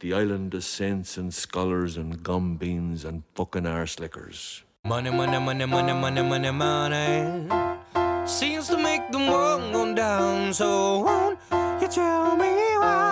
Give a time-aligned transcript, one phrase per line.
[0.00, 4.64] The island of saints and scholars and gombeens and fucking arse lickers.
[4.82, 10.54] Money, money, money, money, money, money, money seems to make the world go down.
[10.54, 11.38] So won't
[11.82, 12.48] you tell me
[12.80, 13.09] why?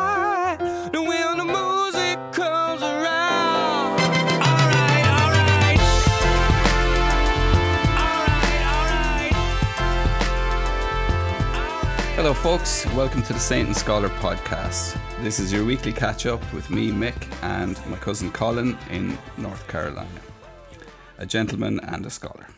[12.19, 12.85] Hello, folks.
[12.96, 14.98] Welcome to the Saint and Scholar podcast.
[15.23, 17.14] This is your weekly catch up with me, Mick,
[17.45, 20.21] and my cousin Colin in North Carolina,
[21.18, 22.49] a gentleman and a scholar.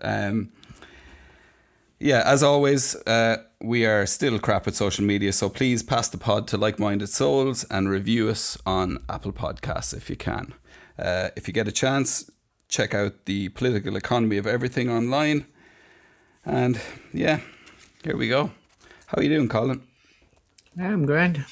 [0.00, 0.50] Um,
[2.00, 6.16] yeah, as always, uh, we are still crap at social media, so please pass the
[6.16, 10.54] pod to like minded souls and review us on Apple Podcasts if you can.
[10.98, 12.30] Uh, if you get a chance,
[12.70, 15.44] check out the political economy of everything online.
[16.46, 16.80] And
[17.12, 17.40] yeah,
[18.02, 18.52] here we go.
[19.06, 19.82] How are you doing, Colin?
[20.76, 21.44] I'm grand.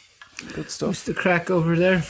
[0.54, 0.88] Good stuff.
[0.88, 2.02] What's the crack over there?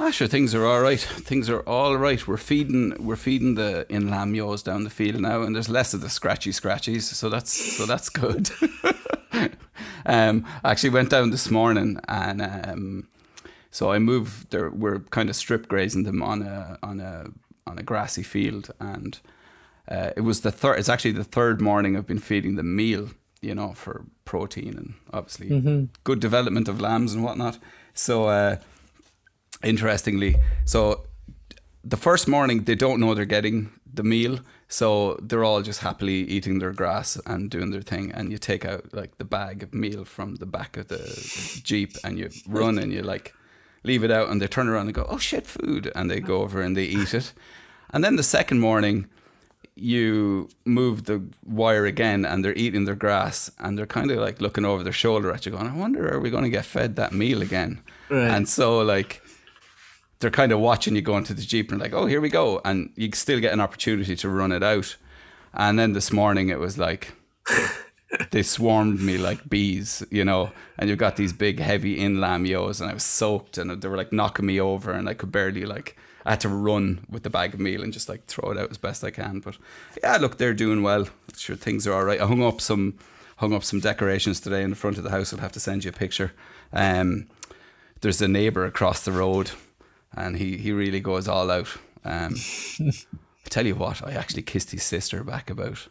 [0.00, 1.00] Ah, sure, things are all right.
[1.00, 2.26] Things are all right.
[2.26, 6.00] We're feeding, we're feeding the in-lamb ewes down the field now, and there's less of
[6.00, 8.48] the scratchy scratchies, so that's so that's good.
[10.06, 13.08] um, I actually went down this morning, and um,
[13.70, 14.50] so I moved.
[14.50, 17.26] There, we're kind of strip grazing them on a on a
[17.66, 19.20] on a grassy field, and
[19.88, 20.78] uh, it was the third.
[20.78, 24.94] It's actually the third morning I've been feeding them meal, you know, for protein and
[25.12, 25.48] obviously
[26.04, 27.58] good development of lambs and whatnot.
[27.94, 28.26] So.
[28.26, 28.56] Uh,
[29.64, 31.04] interestingly, so
[31.84, 36.24] the first morning they don't know they're getting the meal, so they're all just happily
[36.28, 38.12] eating their grass and doing their thing.
[38.12, 41.60] And you take out like the bag of meal from the back of the, the
[41.62, 43.34] jeep, and you run and you like
[43.84, 46.42] leave it out, and they turn around and go, "Oh shit, food!" and they go
[46.42, 47.32] over and they eat it.
[47.90, 49.06] And then the second morning,
[49.78, 54.40] you move the wire again and they're eating their grass and they're kind of like
[54.40, 56.96] looking over their shoulder at you going, I wonder, are we going to get fed
[56.96, 57.80] that meal again?
[58.10, 58.28] Right.
[58.30, 59.22] And so like
[60.20, 62.60] they're kind of watching you go into the Jeep and like, oh, here we go.
[62.64, 64.96] And you still get an opportunity to run it out.
[65.54, 67.14] And then this morning it was like,
[68.30, 72.80] they swarmed me like bees, you know, and you've got these big heavy in-lamb ewes
[72.80, 75.64] and I was soaked and they were like knocking me over and I could barely
[75.64, 78.58] like, I had to run with the bag of meal and just like throw it
[78.58, 79.40] out as best I can.
[79.40, 79.56] But
[80.02, 81.08] yeah, look, they're doing well.
[81.36, 82.20] Sure, things are all right.
[82.20, 82.98] I hung up some,
[83.36, 85.32] hung up some decorations today in the front of the house.
[85.32, 86.32] I'll have to send you a picture.
[86.72, 87.28] Um,
[88.00, 89.50] there's a neighbor across the road
[90.14, 91.68] and he, he really goes all out.
[92.04, 92.36] Um,
[92.80, 95.88] I tell you what, I actually kissed his sister back about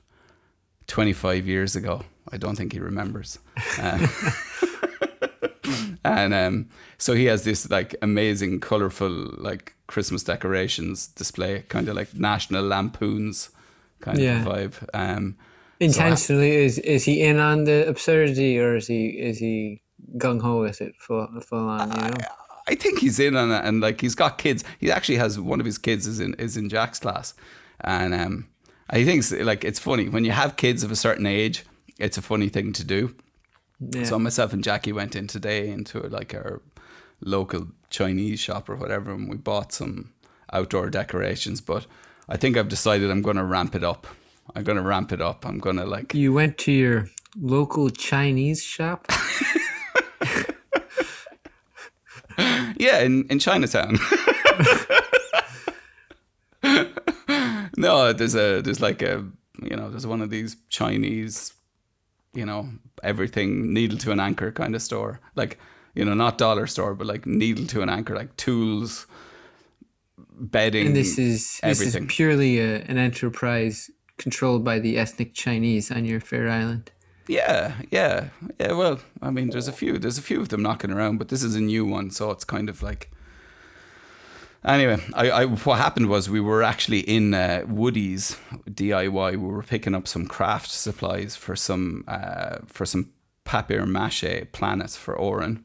[0.87, 2.03] 25 years ago.
[2.31, 3.39] I don't think he remembers.
[3.81, 4.09] Um,
[6.03, 11.95] and um, so he has this like amazing, colorful like Christmas decorations display, kind of
[11.95, 13.49] like National Lampoons
[14.01, 14.41] kind Yeah.
[14.41, 14.89] of vibe.
[14.93, 15.35] Um,
[15.79, 19.81] Intentionally, is is he in on the absurdity or is he is he
[20.17, 21.91] gung ho with it full full on?
[21.91, 22.13] You know.
[22.67, 24.63] I think he's in on it, and like he's got kids.
[24.79, 27.35] He actually has one of his kids is in is in Jack's class,
[27.81, 28.47] and um,
[28.89, 31.65] I think like it's funny when you have kids of a certain age.
[31.97, 33.15] It's a funny thing to do.
[33.79, 34.03] Yeah.
[34.03, 36.61] So myself and Jackie went in today into like our
[37.21, 40.13] local Chinese shop or whatever, and we bought some
[40.53, 41.61] outdoor decorations.
[41.61, 41.85] But
[42.29, 44.07] I think I've decided I'm going to ramp it up.
[44.55, 45.45] I'm going to ramp it up.
[45.45, 47.09] I'm going to like you went to your
[47.39, 49.11] local Chinese shop.
[52.79, 53.97] Yeah, in, in Chinatown.
[57.77, 59.25] no, there's a there's like a
[59.61, 61.53] you know there's one of these Chinese,
[62.33, 62.69] you know
[63.03, 65.59] everything needle to an anchor kind of store, like
[65.93, 69.07] you know not dollar store, but like needle to an anchor, like tools,
[70.17, 75.91] bedding, And this is this is purely a, an enterprise controlled by the ethnic Chinese
[75.91, 76.91] on your fair island.
[77.27, 78.29] Yeah, yeah,
[78.59, 78.71] yeah.
[78.71, 81.43] Well, I mean, there's a few, there's a few of them knocking around, but this
[81.43, 83.11] is a new one, so it's kind of like.
[84.65, 88.37] Anyway, I, I what happened was we were actually in uh, Woody's
[88.69, 89.31] DIY.
[89.31, 93.11] We were picking up some craft supplies for some uh, for some
[93.45, 95.63] papier mâché planets for Oren,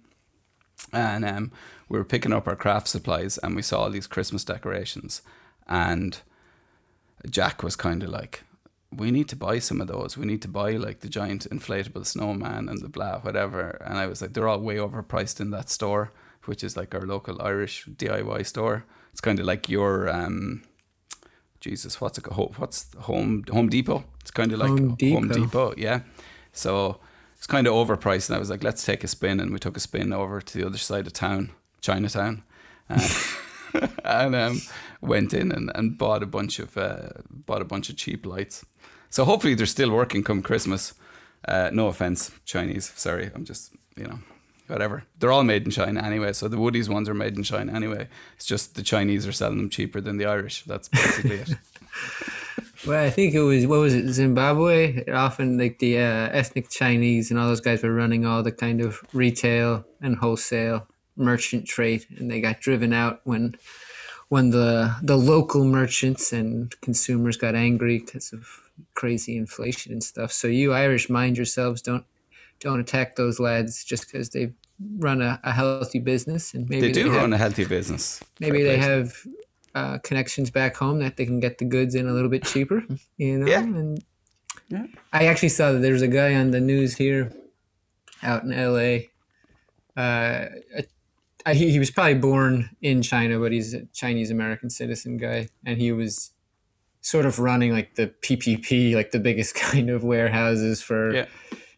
[0.92, 1.52] and um,
[1.88, 5.22] we were picking up our craft supplies, and we saw all these Christmas decorations,
[5.66, 6.20] and
[7.28, 8.44] Jack was kind of like,
[8.90, 10.16] we need to buy some of those.
[10.16, 13.82] We need to buy like the giant inflatable snowman and the blah, whatever.
[13.84, 16.12] And I was like, they're all way overpriced in that store,
[16.46, 18.84] which is like our local Irish DIY store.
[19.12, 20.62] It's kind of like your, um,
[21.60, 22.58] Jesus, what's it called?
[22.58, 24.04] What's Home Home Depot?
[24.20, 25.28] It's kind of like Home Home Depot.
[25.28, 26.00] Depot, yeah.
[26.52, 26.98] So
[27.36, 28.28] it's kind of overpriced.
[28.28, 29.40] And I was like, let's take a spin.
[29.40, 31.50] And we took a spin over to the other side of town,
[31.80, 32.42] Chinatown.
[32.88, 33.08] Uh,
[34.04, 34.60] and um,
[35.00, 38.64] went in and, and bought a bunch of uh, bought a bunch of cheap lights.
[39.10, 40.94] So hopefully they're still working come Christmas.
[41.46, 42.92] Uh, no offense, Chinese.
[42.96, 44.18] Sorry, I'm just you know
[44.66, 45.04] whatever.
[45.18, 46.32] They're all made in China anyway.
[46.32, 48.08] So the Woody's ones are made in China anyway.
[48.36, 50.64] It's just the Chinese are selling them cheaper than the Irish.
[50.64, 51.50] That's basically it.
[52.84, 55.08] Well, I think it was what was it Zimbabwe?
[55.12, 58.80] Often like the uh, ethnic Chinese and all those guys were running all the kind
[58.80, 63.54] of retail and wholesale merchant trade, and they got driven out when
[64.28, 68.48] when the the local merchants and consumers got angry because of
[68.94, 70.32] crazy inflation and stuff.
[70.32, 72.04] So you Irish mind yourselves, don't
[72.62, 74.52] don't attack those lads just because they
[74.98, 78.22] run a, a healthy business and maybe They do have, run a healthy business.
[78.40, 78.88] maybe they play.
[78.88, 79.14] have
[79.74, 82.82] uh, connections back home that they can get the goods in a little bit cheaper,
[83.18, 83.46] you know.
[83.46, 83.60] Yeah.
[83.60, 84.02] And
[84.68, 84.86] Yeah.
[85.12, 87.32] I actually saw that there was a guy on the news here,
[88.22, 89.10] out in L.A.
[89.96, 90.46] Uh,
[91.44, 95.48] I, he, he was probably born in China, but he's a Chinese American citizen guy,
[95.66, 96.30] and he was
[97.00, 101.26] sort of running like the PPP, like the biggest kind of warehouses for Yeah.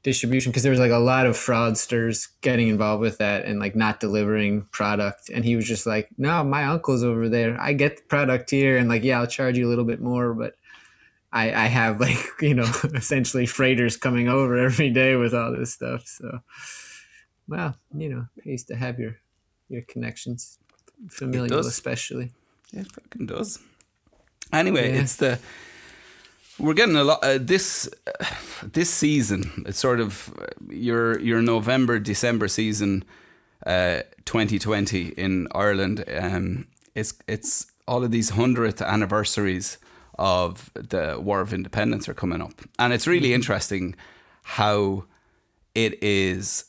[0.05, 3.75] Distribution because there was like a lot of fraudsters getting involved with that and like
[3.75, 5.31] not delivering product.
[5.31, 7.61] And he was just like no my uncle's over there.
[7.61, 10.33] I get the product here and like yeah i'll charge you a little bit more
[10.35, 10.55] but
[11.33, 15.73] i i have like you know essentially freighters coming over every day with all this
[15.73, 16.07] stuff.
[16.07, 16.41] So
[17.49, 19.17] well you know pays to have your
[19.69, 20.59] your connections
[21.09, 22.31] familial especially.
[22.73, 23.59] Yeah, it fucking does.
[24.53, 25.01] Anyway, Yeah.
[25.01, 25.39] it's the
[26.59, 28.25] we're getting a lot uh, this uh,
[28.63, 29.65] this season.
[29.67, 33.05] It's sort of uh, your your November December season,
[33.67, 36.05] uh, 2020 in Ireland.
[36.17, 39.79] Um, it's it's all of these hundredth anniversaries
[40.19, 43.97] of the War of Independence are coming up, and it's really interesting
[44.43, 45.05] how
[45.75, 46.67] it is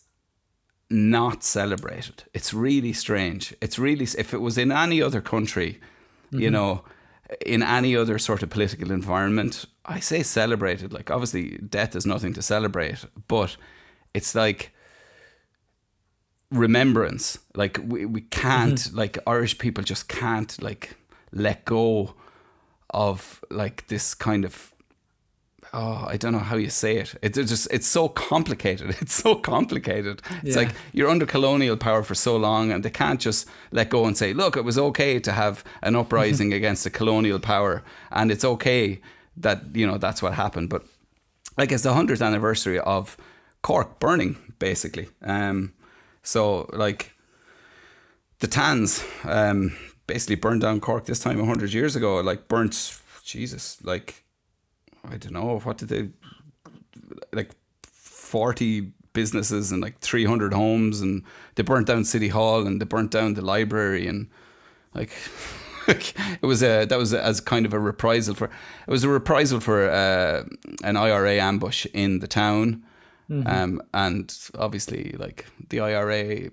[0.89, 2.23] not celebrated.
[2.33, 3.55] It's really strange.
[3.61, 5.79] It's really if it was in any other country,
[6.31, 6.83] you know,
[7.45, 10.93] in any other sort of political environment, I say celebrated.
[10.93, 13.57] Like obviously death is nothing to celebrate, but
[14.13, 14.71] it's like
[16.51, 17.39] remembrance.
[17.55, 18.97] Like we, we can't mm-hmm.
[18.97, 20.95] like Irish people just can't like
[21.31, 22.15] let go
[22.91, 24.74] of like this kind of
[25.73, 27.15] oh, I don't know how you say it.
[27.21, 28.95] It's just it's so complicated.
[29.01, 30.21] It's so complicated.
[30.43, 30.63] It's Yeah.
[30.63, 34.17] like you're under colonial power for so long, and they can't just let go and
[34.17, 38.45] say, "Look, it was okay to have an uprising against a colonial power, and it's
[38.45, 38.99] okay
[39.41, 40.83] that you know that's what happened." But
[41.57, 43.17] like it's the hundredth anniversary of
[43.61, 45.07] Cork burning, basically.
[45.21, 45.73] Um,
[46.23, 47.11] so like
[48.39, 49.71] the Tans um,
[50.07, 52.19] basically burned down Cork this time hundred years ago.
[52.21, 54.23] Like burnt, Jesus, like
[55.11, 56.09] I don't know what did they
[57.33, 57.51] like
[57.83, 61.23] forty businesses and like three hundred homes, and
[61.55, 64.29] they burnt down City Hall and they burnt down the library and
[64.93, 65.11] like.
[65.87, 69.59] it was a that was as kind of a reprisal for it was a reprisal
[69.59, 70.43] for uh,
[70.83, 72.83] an IRA ambush in the town,
[73.45, 76.49] um, and obviously like the IRA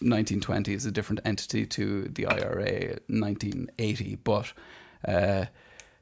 [0.00, 4.16] 1920 is a different entity to the IRA 1980.
[4.16, 4.52] But
[5.06, 5.46] uh,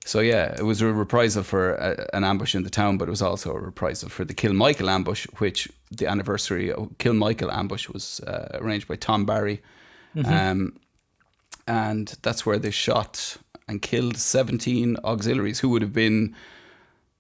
[0.07, 3.11] so yeah, it was a reprisal for a, an ambush in the town, but it
[3.11, 8.21] was also a reprisal for the Kilmichael ambush, which the anniversary of Kilmichael ambush was
[8.21, 9.61] uh, arranged by Tom Barry,
[10.25, 10.79] um,
[11.67, 13.37] and that's where they shot
[13.67, 16.37] and killed 17 auxiliaries who would have been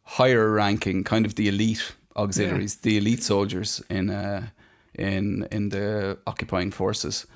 [0.04, 4.46] higher ranking, kind of the elite auxiliaries, the elite soldiers in uh,
[4.94, 7.26] in in the occupying forces,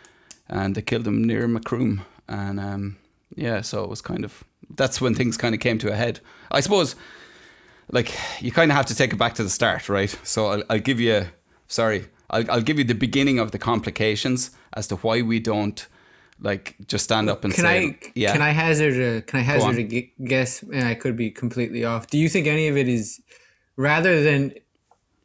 [0.49, 2.97] and they killed them near Macroom, and um,
[3.37, 4.45] yeah, so it was kind of
[4.77, 6.21] that's when things kind of came to a head.
[6.51, 6.97] I suppose,
[7.91, 10.17] like you kind of have to take it back to the start, right?
[10.23, 11.27] So I'll, I'll give you,
[11.69, 15.87] sorry, I'll I'll give you the beginning of the complications as to why we don't
[16.41, 19.43] like just stand up and Can say, I yeah, can I hazard a can I
[19.43, 20.63] hazard a guess?
[20.63, 22.07] And I could be completely off.
[22.09, 23.21] Do you think any of it is
[23.77, 24.55] rather than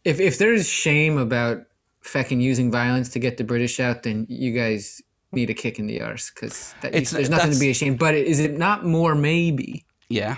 [0.04, 1.66] if if there's shame about
[2.02, 5.02] fucking using violence to get the British out, then you guys
[5.36, 8.00] need a kick in the arse because there's nothing to be ashamed.
[8.00, 10.38] But is it not more maybe yeah.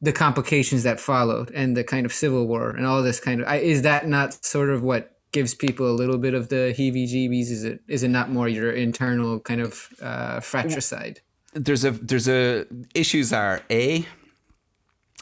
[0.00, 3.48] the complications that followed and the kind of civil war and all this kind of
[3.48, 7.50] I, is that not sort of what gives people a little bit of the heebie-jeebies?
[7.50, 11.20] Is it is it not more your internal kind of uh, fratricide?
[11.56, 14.06] there's a there's a issues are a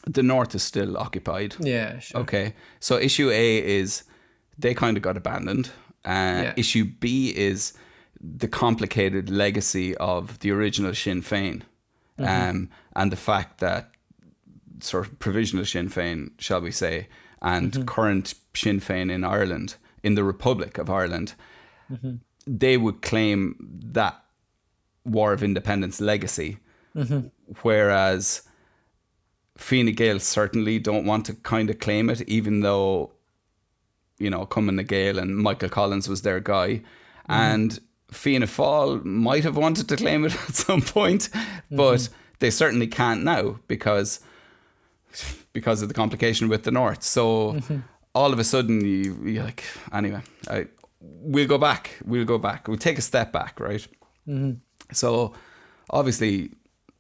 [0.07, 1.54] the north is still occupied.
[1.61, 2.21] Yeah, sure.
[2.23, 4.02] Okay, so issue A is
[4.59, 5.71] they kind of got abandoned.
[6.04, 6.54] Uh, Yeah.
[6.57, 7.73] Issue B is
[8.37, 11.62] the complicated legacy of the original Sinn Féin,
[12.19, 12.25] mm-hmm.
[12.25, 13.90] um, and the fact that
[14.81, 17.09] sort of provisional Sinn Féin, shall we say,
[17.43, 17.85] and mm-hmm.
[17.85, 21.35] current Sinn Féin in Ireland, in the Republic of Ireland,
[21.93, 22.14] mm-hmm.
[22.47, 23.57] they would claim
[23.93, 24.23] that
[25.04, 26.59] War of Independence legacy,
[27.62, 28.43] whereas
[29.57, 33.12] Fine Gael certainly don't want to kind of claim it, even though
[34.19, 36.83] you know, Cumann na nGaedheal and Michael Collins was their guy.
[37.28, 37.81] And
[38.14, 41.76] Fianna Fáil might have wanted to claim it at some point, mm-hmm.
[41.76, 44.21] but they certainly can't now because
[45.52, 47.02] because of the complication with the North.
[47.02, 47.78] So mm-hmm.
[48.14, 50.66] all of a sudden, you, you're like, anyway, I,
[51.00, 51.99] we'll go back.
[52.04, 52.68] We'll go back.
[52.68, 53.87] We'll take a step back, right?
[54.28, 54.54] Mm-hmm.
[54.92, 55.33] So
[55.90, 56.50] obviously,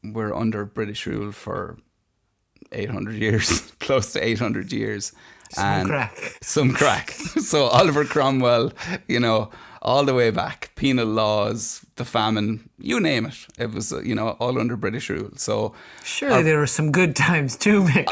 [0.04, 1.78] we're under British rule for
[2.72, 5.12] 800 years, close to 800 years.
[5.50, 6.38] Some crack.
[6.42, 7.10] Some crack.
[7.50, 8.72] so Oliver Cromwell,
[9.08, 9.50] you know,
[9.84, 13.46] all the way back, penal laws, the famine, you name it.
[13.58, 15.30] It was, uh, you know, all under British rule.
[15.36, 18.08] So Surely there were some good times too, Mick.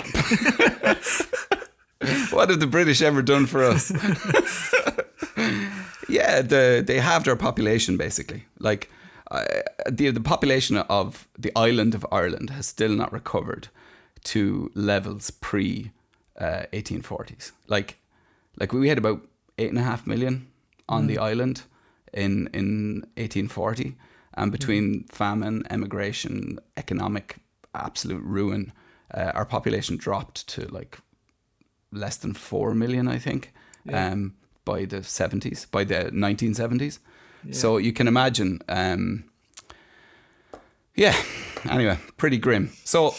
[2.33, 3.91] what have the British ever done for us?
[6.09, 8.45] yeah, the, they halved our population basically.
[8.59, 8.91] Like
[9.31, 9.45] uh,
[9.91, 13.69] the the population of the island of Ireland has still not recovered
[14.25, 15.91] to levels pre
[16.39, 17.53] uh, 1840s.
[17.67, 17.97] Like
[18.59, 19.23] like we had about
[19.57, 20.49] eight and a half million
[20.93, 21.63] on the island
[22.13, 23.97] in in 1840,
[24.35, 27.37] and between famine, emigration, economic
[27.75, 28.73] absolute ruin,
[29.15, 30.99] uh, our population dropped to like
[31.91, 33.53] less than 4 million, I think,
[33.93, 34.35] um,
[34.65, 36.99] by the 70s, by the 1970s.
[37.51, 39.25] So you can imagine, um,
[40.95, 41.15] yeah,
[41.69, 42.71] anyway, pretty grim.
[42.85, 43.15] So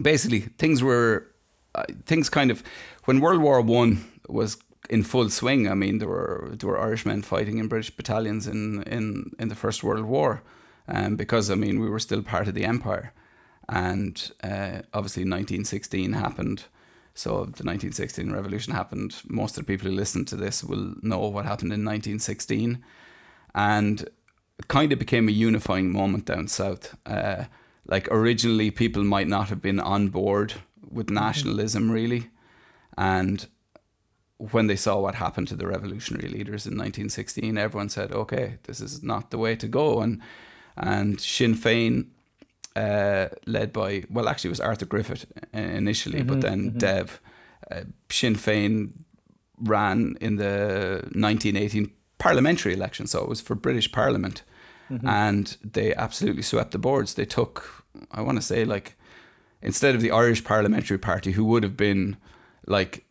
[0.00, 1.26] basically, things were,
[1.74, 2.62] uh, things kind of,
[3.04, 4.56] when World War One was
[4.90, 8.82] in full swing, I mean, there were there were Irishmen fighting in British battalions in,
[8.82, 10.42] in, in the First World War,
[10.88, 13.12] um, because, I mean, we were still part of the Empire.
[13.68, 16.64] And uh, obviously, 1916 happened.
[17.14, 19.22] So the 1916 revolution happened.
[19.28, 22.82] Most of the people who listen to this will know what happened in 1916,
[23.54, 26.96] and it kind of became a unifying moment down south.
[27.06, 27.44] Uh,
[27.86, 30.54] like originally, people might not have been on board
[30.90, 32.30] with nationalism really,
[32.96, 33.46] and
[34.50, 38.80] when they saw what happened to the revolutionary leaders in 1916, everyone said, "Okay, this
[38.80, 40.20] is not the way to go." And
[40.76, 42.06] and Sinn Féin
[42.74, 47.20] uh, led by well, actually, it was Arthur Griffith initially, but then Dev
[47.70, 48.92] uh, Sinn Féin
[49.58, 54.42] ran in the 1918 parliamentary election, so it was for British Parliament,
[55.08, 57.14] and they absolutely swept the boards.
[57.14, 58.96] They took, I want to say, like
[59.60, 62.16] instead of the Irish Parliamentary Party, who would have been
[62.66, 63.04] like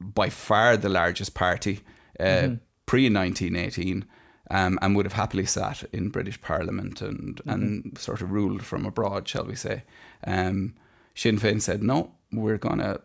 [0.00, 1.80] by far the largest party
[2.20, 4.04] uh, pre 1918
[4.50, 8.86] um, and would have happily sat in British Parliament and, and sort of ruled from
[8.86, 9.82] abroad, shall we say.
[10.24, 10.74] Um,
[11.14, 13.00] Sinn Féin said, no, we're going to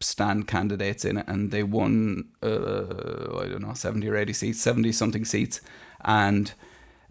[0.00, 1.26] stand candidates in it.
[1.26, 5.60] And they won, uh, I don't know, 70 or 80 seats, 70 something seats.
[6.04, 6.52] And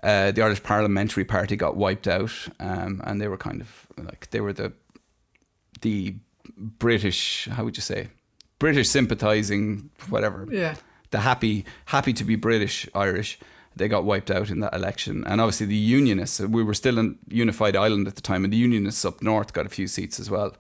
[0.03, 2.34] uh, the Irish Parliamentary Party got wiped out.
[2.60, 4.74] Um, and they were kind of like, they were the
[5.82, 6.15] the
[6.58, 8.10] British, how would you say,
[8.63, 10.48] British sympathising, whatever.
[10.50, 10.75] Yeah.
[11.12, 13.38] The happy, happy to be British Irish.
[13.75, 16.39] They got wiped out in that election, and obviously the Unionists.
[16.39, 19.65] We were still in unified Ireland at the time, and the Unionists up north got
[19.65, 20.55] a few seats as well.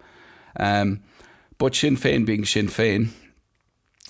[0.59, 0.99] Um,
[1.57, 3.11] but Sinn Féin being Sinn Féin,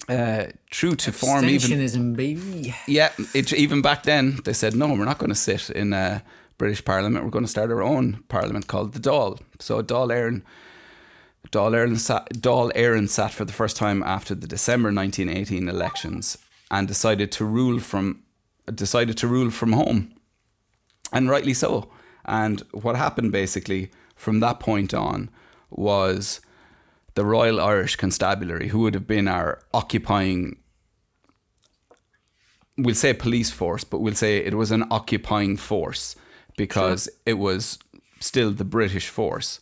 [0.10, 2.74] uh, true to form, even baby.
[2.88, 6.22] yeah, it, even back then they said no, we're not going to sit in uh,
[6.58, 7.24] British Parliament.
[7.24, 9.40] We're going to start our own parliament called the Dáil.
[9.60, 10.42] So Dáil Éireann,
[11.52, 16.38] Dáil Éireann sat, sat for the first time after the December 1918 elections
[16.72, 18.24] and decided to rule from
[18.74, 20.14] decided to rule from home,
[21.12, 21.90] and rightly so.
[22.26, 25.30] And what happened basically from that point on
[25.70, 26.40] was
[27.16, 30.58] the Royal Irish Constabulary, who would have been our occupying
[32.78, 36.16] we'll say police force, but we'll say it was an occupying force
[36.58, 37.80] because it was
[38.20, 39.60] still the British force.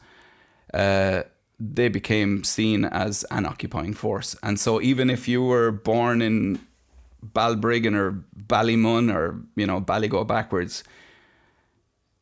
[0.74, 1.24] Uh,
[1.64, 6.60] they became seen as an occupying force, and so even if you were born in
[7.24, 10.84] Balbriggan or Ballymun or you know Ballygo backwards,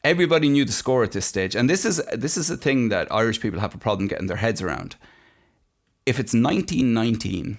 [0.04, 1.56] everybody knew the score at this stage.
[1.56, 4.38] And this is this is a thing that Irish people have a problem getting their
[4.38, 4.96] heads around.
[6.06, 7.58] If it's 1919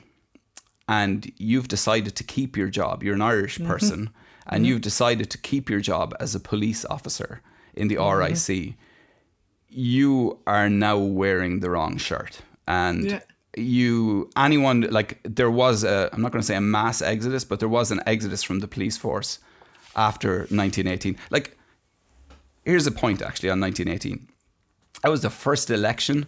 [0.88, 3.70] and you've decided to keep your job, you're an Irish mm-hmm.
[3.70, 4.10] person,
[4.46, 4.64] and mm-hmm.
[4.64, 7.42] you've decided to keep your job as a police officer
[7.74, 8.18] in the mm-hmm.
[8.18, 8.74] RIC,
[9.70, 12.40] you are now wearing the wrong shirt.
[12.66, 13.20] And Yeah.
[13.56, 17.58] you, anyone, like, there was a, I'm not going to say a mass exodus, but
[17.60, 19.38] there was an exodus from the police force
[19.96, 21.16] after 1918.
[21.30, 21.56] Like,
[22.64, 24.28] here's a point actually on 1918.
[25.02, 26.26] That was the first election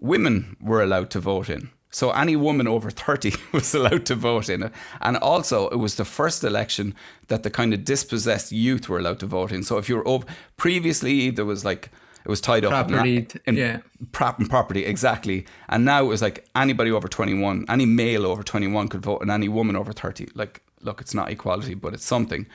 [0.00, 1.70] women were allowed to vote in.
[1.90, 4.72] So any woman over 30 was allowed to vote in it.
[5.00, 6.94] And also, it was the first election
[7.28, 9.62] that the kind of dispossessed youth were allowed to vote in.
[9.62, 10.26] So if you were over,
[10.56, 11.90] previously, there was like,
[12.24, 13.78] It was tied up in- Property, in, yeah.
[14.12, 15.44] prop and property exactly.
[15.68, 19.02] And now it was like anybody over twenty one, any male over twenty one could
[19.02, 20.28] vote, and any woman over thirty.
[20.34, 22.46] Like, look, it's not equality, but it's something.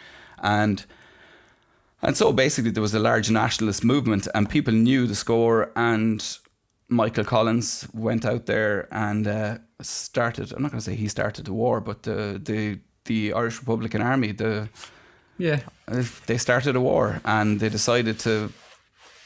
[0.42, 0.86] And
[2.02, 5.70] and so basically, there was a large nationalist movement, and people knew the score.
[5.76, 6.26] And
[6.88, 10.52] Michael Collins went out there and uh, started.
[10.54, 14.02] I'm not going to say he started the war, but the the the Irish Republican
[14.02, 14.70] Army, the
[15.38, 15.60] Yeah.
[15.88, 18.52] uh, they started a war, and they decided to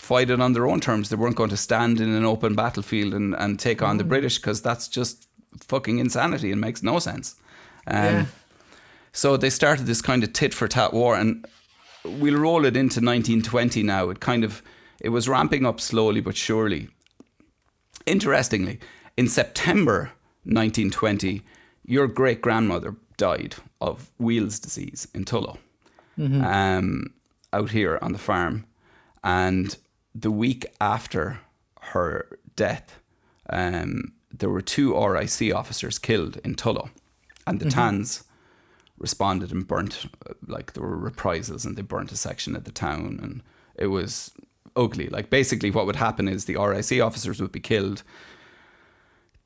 [0.04, 1.08] fight it on their own terms.
[1.08, 4.38] They weren't going to stand in an open battlefield and, and take on the British
[4.38, 5.28] because that's just
[5.62, 7.36] fucking insanity and makes no sense.
[7.88, 8.26] Um, Yeah.
[9.14, 11.46] So they started this kind of tit for tat war, and
[12.04, 14.10] we'll roll it into 1920 now.
[14.10, 14.62] It kind of
[15.00, 16.90] it was ramping up slowly but surely.
[18.06, 18.80] Interestingly,
[19.16, 20.12] in September
[20.44, 21.42] 1920,
[21.86, 25.58] your great grandmother died of Weil's disease in Tullow,
[26.44, 27.14] um,
[27.54, 28.66] out here on the farm.
[29.24, 29.78] And
[30.16, 31.40] the week after
[31.82, 33.00] her death,
[33.50, 36.90] um, there were two RIC officers killed in Tullow,
[37.46, 38.24] and the Tans
[38.98, 40.06] responded and burnt
[40.48, 43.42] like there were reprisals and they burnt a section of the town and
[43.76, 44.32] it was
[44.78, 48.04] ugly like basically what would happen is the RIC officers would be killed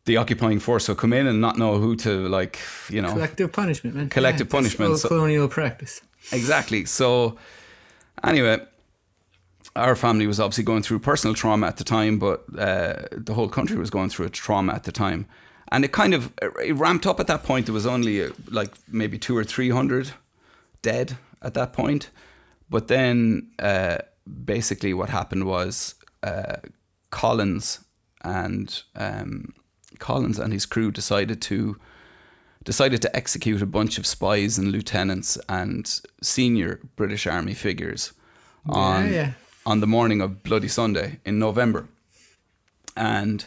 [0.06, 2.60] the occupying force would come in and not know who to like
[2.90, 4.10] you know Collective punishment, man.
[4.10, 6.02] Collective that's punishment, so- colonial practice.
[6.32, 6.86] Exactly.
[6.86, 7.38] So,
[8.24, 8.60] anyway,
[9.78, 13.50] our family was obviously going through personal trauma at the time, but uh, the whole
[13.50, 15.28] country was going through a trauma at the time,
[15.72, 17.68] and it kind of it ramped up at that point.
[17.68, 20.12] There was only uh, like maybe two or three hundred
[20.82, 22.10] dead at that point,
[22.70, 24.00] but then uh,
[24.46, 26.58] basically what happened was uh,
[27.12, 27.80] Collins
[28.24, 29.54] and um,
[30.00, 31.78] Collins and his crew decided to
[32.64, 38.12] decided to execute a bunch of spies and lieutenants and senior British Army figures
[38.68, 39.32] on yeah.
[39.68, 41.90] On the morning of Bloody Sunday in November.
[42.96, 43.46] And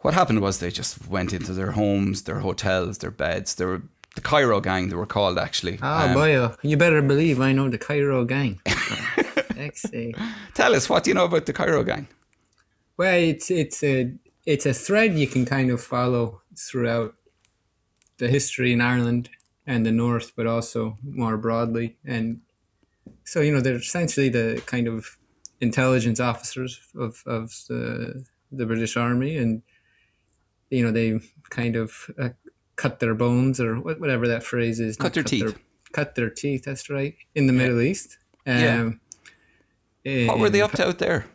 [0.00, 3.54] what happened was they just went into their homes, their hotels, their beds.
[3.54, 3.82] They were
[4.16, 4.90] the Cairo gang.
[4.90, 5.78] They were called actually.
[5.80, 8.60] Ah, Um, boy, oh, you better believe I know the Cairo gang.
[10.54, 12.06] Tell us what do you know about the Cairo gang?
[12.98, 14.12] Well, it's it's a
[14.44, 17.14] it's a thread you can kind of follow throughout
[18.18, 19.30] the history in Ireland
[19.66, 21.96] and the North, but also more broadly.
[22.04, 22.40] And
[23.24, 25.16] so you know they're essentially the kind of
[25.60, 29.62] intelligence officers of of the the British Army, and
[30.70, 31.20] you know they
[31.50, 32.30] kind of uh,
[32.76, 34.96] cut their bones or wha- whatever that phrase is.
[34.96, 35.56] Cut their teeth.
[35.92, 36.64] cut their teeth.
[36.64, 37.14] That's right.
[37.34, 38.18] In the Middle East.
[38.46, 38.80] Yeah.
[38.80, 39.00] Um,
[40.04, 41.26] What were they up to out there?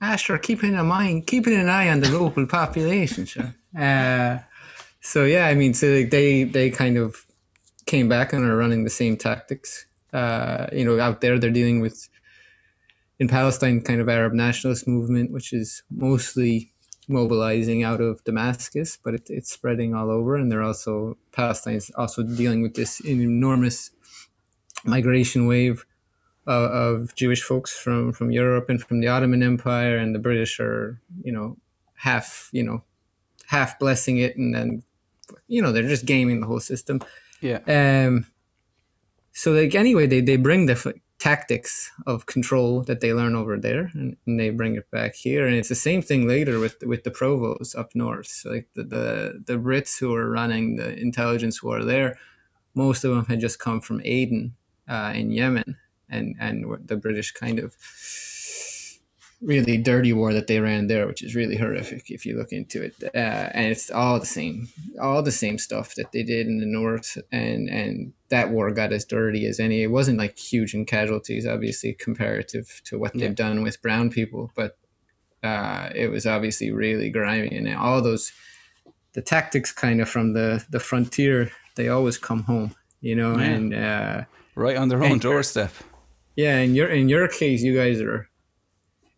[0.00, 0.38] Ah, sure.
[0.38, 3.54] Keeping in mind, keeping an eye on the local population, sure.
[3.76, 4.38] Uh,
[5.00, 7.26] so yeah, I mean, so they they kind of
[7.86, 9.86] came back and are running the same tactics.
[10.12, 12.08] Uh, you know, out there they're dealing with
[13.18, 16.72] in Palestine, kind of Arab nationalist movement, which is mostly
[17.08, 20.36] mobilizing out of Damascus, but it, it's spreading all over.
[20.36, 23.90] And they're also Palestine's also dealing with this enormous
[24.84, 25.84] migration wave
[26.46, 30.60] of, of Jewish folks from from Europe and from the Ottoman Empire, and the British
[30.60, 31.56] are you know
[31.94, 32.84] half you know
[33.46, 34.82] half blessing it, and then
[35.46, 37.00] you know they're just gaming the whole system.
[37.40, 37.60] Yeah.
[37.66, 38.26] Um,
[39.38, 43.56] so like anyway, they they bring the f- tactics of control that they learn over
[43.56, 46.82] there, and, and they bring it back here, and it's the same thing later with
[46.82, 48.26] with the provos up north.
[48.26, 52.18] So like the the, the Brits who are running the intelligence war there,
[52.74, 54.56] most of them had just come from Aden
[54.88, 55.76] uh, in Yemen,
[56.08, 57.76] and and the British kind of
[59.40, 62.82] really dirty war that they ran there, which is really horrific if you look into
[62.82, 62.94] it.
[63.14, 64.68] Uh, and it's all the same,
[65.00, 68.92] all the same stuff that they did in the north, and and that war got
[68.92, 69.82] as dirty as any.
[69.82, 73.26] It wasn't like huge in casualties, obviously, comparative to what Yeah.
[73.28, 74.76] they've done with brown people, but
[75.42, 78.32] uh, it was obviously really grimy, and all those
[79.12, 83.44] the tactics kind of from the the frontier, they always come home, you know, Yeah.
[83.44, 83.74] and.
[83.74, 84.24] Uh,
[84.56, 85.70] Right on their own doorstep.
[86.34, 88.27] yeah, in your in your case, you guys are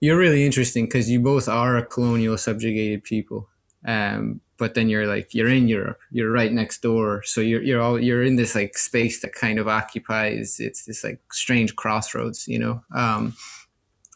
[0.00, 3.48] you're really interesting because you both are a colonial subjugated people.
[3.86, 7.80] Um, but then you're like you're in Europe, you're right next door, so you're you're
[7.80, 12.46] all you're in this like space that kind of occupies it's this like strange crossroads,
[12.46, 12.82] you know.
[12.94, 13.34] Um,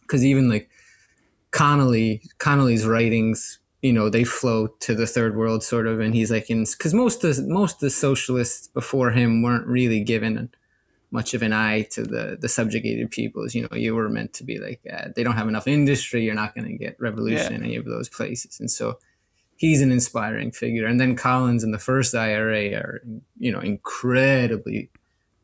[0.02, 0.68] because even like
[1.50, 6.30] Connolly Connolly's writings, you know, they flow to the third world sort of, and he's
[6.30, 10.36] like in because most of most the socialists before him weren't really given
[11.14, 13.54] much of an eye to the the subjugated peoples.
[13.54, 16.24] You know, you were meant to be like uh, they don't have enough industry.
[16.24, 17.58] You're not going to get revolution Yeah.
[17.58, 18.98] in any of those places, and so
[19.56, 20.86] he's an inspiring figure.
[20.86, 23.00] And then Collins and the first IRA are
[23.38, 24.90] you know incredibly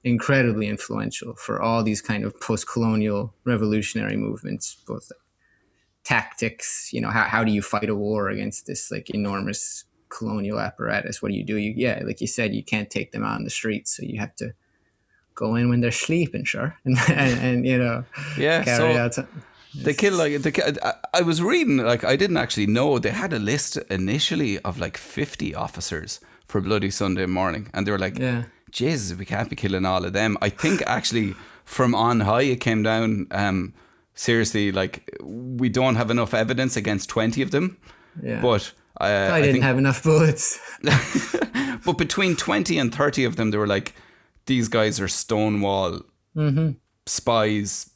[0.02, 5.20] incredibly influential for all these kind of post-colonial revolutionary movements, both like
[6.04, 6.90] tactics.
[6.92, 11.22] You know, how how do you fight a war against this like enormous colonial apparatus?
[11.22, 11.56] What do you do?
[11.56, 14.18] You yeah, like you said, you can't take them out on the streets, so you
[14.18, 14.52] have to
[15.44, 18.04] go in when they're sleeping, sure, and and, and you know,
[18.38, 19.14] Yeah, carry so- out.
[19.14, 19.28] some-
[19.84, 20.52] They kill like they,
[20.88, 24.78] I, I was reading like I didn't actually know they had a list initially of
[24.84, 28.42] like fifty officers for Bloody Sunday morning, and they were like, Yeah.
[28.80, 32.60] Jesus, we can't be killing all of them." I think actually from on high it
[32.64, 33.26] came down.
[33.30, 33.72] Um,
[34.14, 34.94] seriously, like
[35.62, 37.76] we don't have enough evidence against twenty of them,
[38.22, 38.42] Yeah.
[38.42, 38.72] but.
[39.00, 40.58] Uh, I didn't think, have enough bullets.
[41.86, 43.94] but between 20 and 30 of them, they were like,
[44.46, 46.00] these guys are Stonewall
[47.06, 47.90] spies,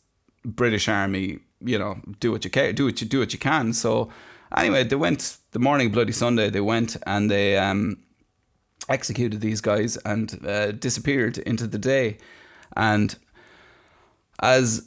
[0.44, 3.72] British Army, you know, do what you can, do what you do what you can.
[3.72, 4.10] So
[4.56, 7.98] anyway, they went the morning Bloody Sunday, they went and they um,
[8.88, 12.18] executed these guys and uh, disappeared into the day.
[12.76, 13.16] And
[14.40, 14.86] as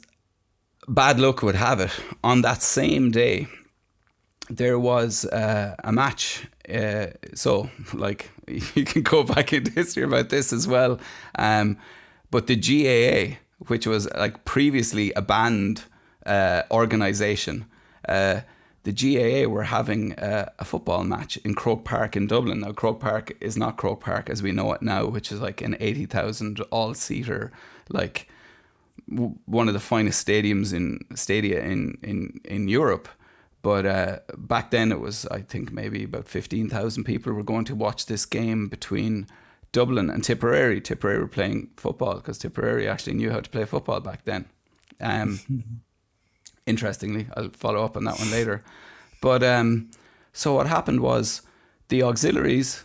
[0.86, 1.92] bad luck would have it,
[2.22, 3.48] on that same day,
[4.50, 6.46] there was uh, a match.
[6.72, 8.30] Uh, so, like,
[8.74, 10.98] you can go back into history about this as well.
[11.36, 11.78] Um,
[12.30, 15.84] but the GAA, which was like previously a banned
[16.26, 17.66] uh, organization,
[18.08, 18.40] uh,
[18.84, 22.60] the GAA were having a, a football match in Croke Park in Dublin.
[22.60, 25.60] Now, Croke Park is not Croke Park as we know it now, which is like
[25.60, 27.52] an 80,000 all seater,
[27.88, 28.28] like
[29.10, 33.08] w- one of the finest stadiums in stadia in, in, in Europe.
[33.62, 37.74] But uh, back then it was, I think, maybe about 15,000 people were going to
[37.74, 39.26] watch this game between
[39.72, 40.80] Dublin and Tipperary.
[40.80, 44.46] Tipperary were playing football because Tipperary actually knew how to play football back then.
[45.00, 45.40] Um,
[46.66, 48.62] interestingly, I'll follow up on that one later.
[49.20, 49.90] But um,
[50.32, 51.42] so what happened was
[51.88, 52.84] the auxiliaries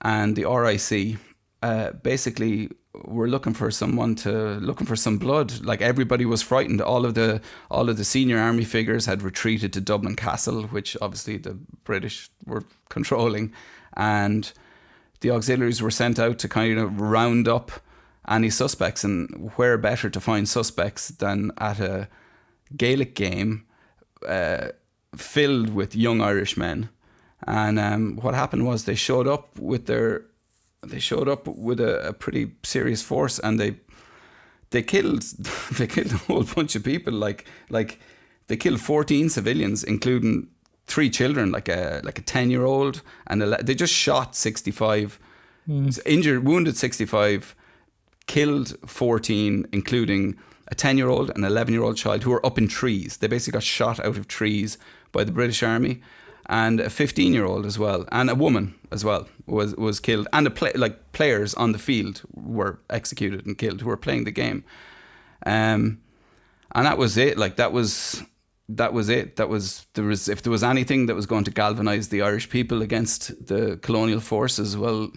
[0.00, 1.18] and the RIC
[1.62, 2.70] uh, basically
[3.04, 5.64] were looking for someone to looking for some blood.
[5.64, 6.80] Like everybody was frightened.
[6.80, 10.96] All of the all of the senior army figures had retreated to Dublin Castle, which
[11.00, 11.54] obviously the
[11.84, 13.52] British were controlling,
[13.96, 14.52] and
[15.20, 17.72] the auxiliaries were sent out to kind of round up
[18.28, 19.04] any suspects.
[19.04, 22.08] And where better to find suspects than at a
[22.76, 23.66] Gaelic game
[24.26, 24.68] uh,
[25.14, 26.88] filled with young Irish men.
[27.46, 30.24] And um, what happened was they showed up with their
[30.90, 33.76] they showed up with a, a pretty serious force and they
[34.70, 35.22] they killed
[35.72, 37.12] they killed a whole bunch of people.
[37.12, 38.00] Like like
[38.48, 40.48] they killed 14 civilians including
[40.86, 45.18] three children like a like a 10 year old and they just shot 65
[45.66, 45.88] hmm.
[46.04, 47.56] injured wounded 65
[48.26, 50.36] killed 14 including
[50.68, 53.18] a 10 year old and 11 year old child who were up in trees.
[53.18, 54.78] They basically got shot out of trees
[55.12, 56.02] by the british army
[56.48, 60.28] and a 15 year old as well and a woman as well was was killed
[60.32, 64.24] and a play, like players on the field were executed and killed who were playing
[64.24, 64.64] the game
[65.44, 65.98] um
[66.74, 68.22] and that was it like that was
[68.68, 71.50] that was it that was there was if there was anything that was going to
[71.50, 75.10] galvanize the irish people against the colonial forces well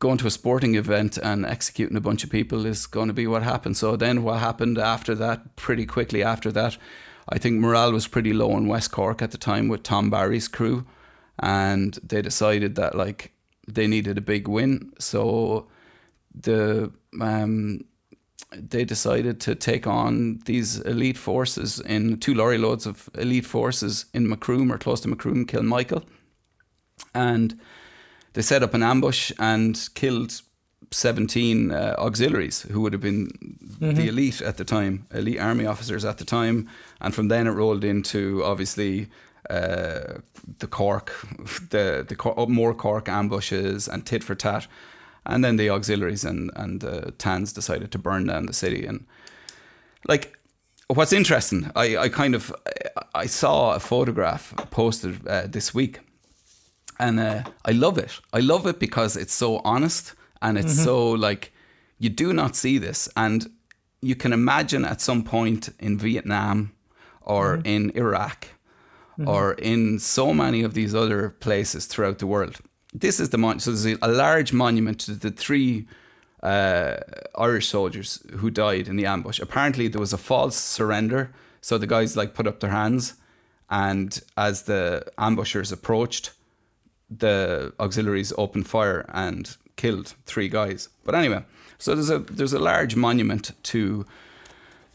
[0.00, 3.26] going to a sporting event and executing a bunch of people is going to be
[3.26, 3.76] what happened.
[3.76, 6.78] So then what happened after that, pretty quickly after that,
[7.30, 10.48] I think morale was pretty low in West Cork at the time with Tom Barry's
[10.48, 10.84] crew.
[11.38, 13.32] And they decided that like
[13.66, 14.92] they needed a big win.
[14.98, 15.68] So
[16.34, 17.84] the um,
[18.52, 24.06] they decided to take on these elite forces in two lorry loads of elite forces
[24.12, 26.04] in Macroom or close to Macroom, Kilmichael.
[27.14, 27.58] And
[28.32, 30.42] they set up an ambush and killed
[30.92, 33.30] 17 uh, auxiliaries who would have been
[33.78, 36.68] the elite at the time, elite army officers at the time.
[37.00, 39.08] And from then it rolled into obviously
[39.48, 40.18] uh,
[40.58, 41.12] the Cork,
[41.70, 44.66] the, the Cor- more Cork ambushes and tit for tat.
[45.26, 48.86] And then the auxiliaries and, and the Tans decided to burn down the city.
[48.86, 49.06] And
[50.08, 50.38] like,
[50.88, 52.54] what's interesting, I, I kind of,
[53.14, 56.00] I saw a photograph posted uh, this week
[56.98, 58.20] and uh, I love it.
[58.32, 61.52] I love it because it's so honest and it's so like
[61.98, 63.50] you do not see this, and
[64.00, 66.72] you can imagine at some point in Vietnam
[67.20, 68.48] or in Iraq
[69.26, 72.56] or in so many of these other places throughout the world.
[72.94, 75.86] This is the mon- so there's a large monument to the three
[76.42, 76.96] uh,
[77.38, 79.38] Irish soldiers who died in the ambush.
[79.38, 83.14] Apparently, there was a false surrender, so the guys like put up their hands,
[83.68, 86.32] and as the ambushers approached,
[87.10, 90.88] the auxiliaries opened fire and killed three guys.
[91.04, 91.44] But anyway,
[91.78, 94.06] so there's a there's a large monument to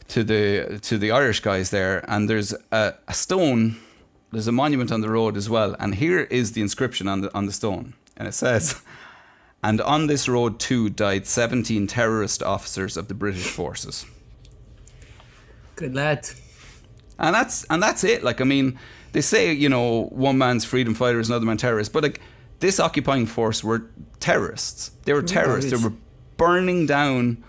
[0.09, 3.77] to the to the Irish guys there, and there's a, a stone.
[4.31, 7.33] There's a monument on the road as well, and here is the inscription on the
[7.33, 8.81] on the stone, and it says,
[9.63, 14.05] And on this road too died 17 terrorist officers of the British forces.
[15.75, 16.29] Good lad.
[17.17, 18.23] And that's and that's it.
[18.23, 18.77] Like I mean,
[19.13, 22.21] they say you know one man's freedom fighter is another man terrorist, but like
[22.59, 23.89] this occupying force were
[24.19, 24.91] terrorists.
[25.05, 25.71] They were terrorists.
[25.71, 25.95] They were
[26.37, 27.43] burning down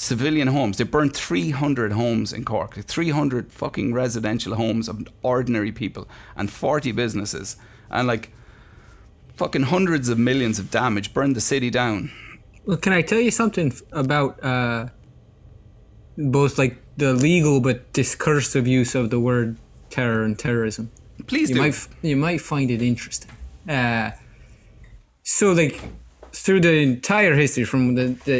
[0.00, 0.78] civilian homes.
[0.78, 2.74] They burned 300 homes in Cork.
[2.74, 7.56] 300 fucking residential homes of ordinary people and 40 businesses
[7.90, 8.32] and like
[9.36, 11.12] fucking hundreds of millions of damage.
[11.12, 12.10] Burned the city down.
[12.64, 14.88] Well, can I tell you something about uh,
[16.16, 19.58] both like the legal but discursive use of the word
[19.90, 20.90] terror and terrorism?
[21.26, 21.60] Please you do.
[21.60, 23.30] might you might find it interesting.
[23.68, 24.12] Uh,
[25.22, 25.80] so like
[26.32, 28.32] through the entire history from the, the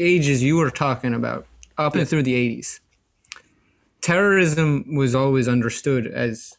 [0.00, 2.80] ages you were talking about up and through the 80s
[4.00, 6.52] terrorism was always understood as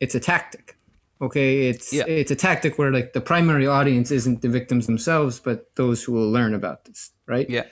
[0.00, 0.76] it's a tactic
[1.20, 2.04] okay it's Yeah.
[2.06, 6.12] it's a tactic where like the primary audience isn't the victims themselves but those who
[6.12, 7.64] will learn about this right yeah.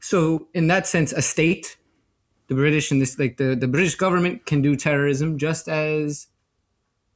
[0.00, 1.76] so in that sense a state
[2.48, 6.26] the british and this like the, the british government can do terrorism just as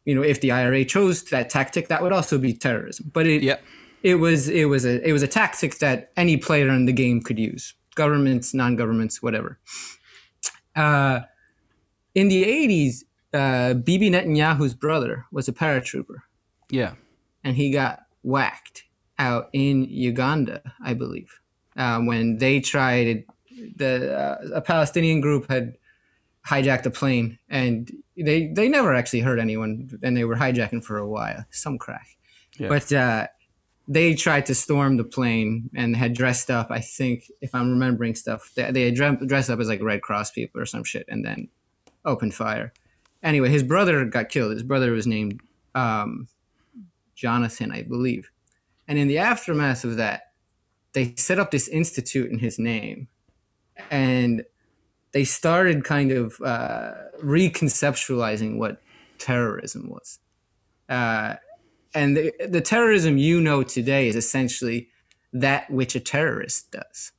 [0.06, 3.42] you know if the ira chose that tactic that would also be terrorism but it
[3.42, 3.58] Yeah.
[4.10, 7.20] It was it was a it was a tactic that any player in the game
[7.26, 9.58] could use governments non-governments whatever
[10.76, 11.20] uh,
[12.14, 12.94] in the 80s
[13.32, 16.18] uh, bibi netanyahu's brother was a paratrooper
[16.70, 16.94] Yeah.
[17.42, 18.84] and he got whacked
[19.18, 21.30] out in Uganda, I believe,
[21.76, 23.24] uh, when they tried.
[23.76, 23.92] The
[24.24, 25.76] uh, a Palestinian group had
[26.50, 30.96] hijacked a plane, and they they never actually hurt anyone, and they were hijacking for
[30.98, 32.08] a while, some crack.
[32.58, 32.68] Yeah.
[32.68, 33.26] But uh,
[33.86, 36.70] they tried to storm the plane and had dressed up.
[36.70, 40.30] I think, if I'm remembering stuff, they, they had dressed up as like Red Cross
[40.32, 41.48] people or some shit, and then
[42.04, 42.72] opened fire.
[43.22, 44.52] Anyway, his brother got killed.
[44.52, 45.40] His brother was named
[45.74, 46.28] um,
[47.14, 48.30] Jonathan, I believe.
[48.86, 50.32] And in the aftermath of that,
[50.92, 53.08] they set up this institute in his name,
[53.90, 54.44] and
[55.12, 56.92] they started kind of uh,
[57.22, 58.80] reconceptualizing what
[59.18, 60.18] terrorism was.
[60.88, 61.36] Uh,
[61.94, 64.88] and the, the terrorism you know today is essentially
[65.32, 67.12] that which a terrorist does.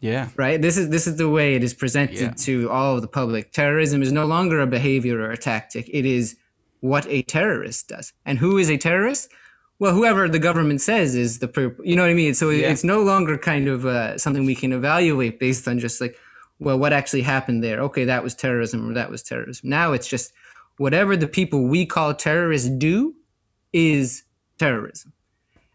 [0.00, 0.28] Yeah.
[0.36, 0.60] right?
[0.60, 2.30] This is this is the way it is presented Yeah.
[2.44, 3.52] to all of the public.
[3.52, 5.88] Terrorism is no longer a behavior or a tactic.
[5.92, 6.36] It is
[6.80, 8.12] what a terrorist does.
[8.26, 9.30] And who is a terrorist?
[9.78, 12.34] Well whoever the government says is the per- you know what i mean?
[12.34, 12.70] So Yeah.
[12.70, 16.16] it's no longer kind of uh, something we can evaluate based on just like
[16.58, 17.80] well what actually happened there?
[17.80, 19.70] Okay that was terrorism or that was terrorism.
[19.70, 20.32] Now it's just
[20.76, 23.14] whatever the people we call terrorists do
[23.76, 24.22] is
[24.58, 25.12] terrorism.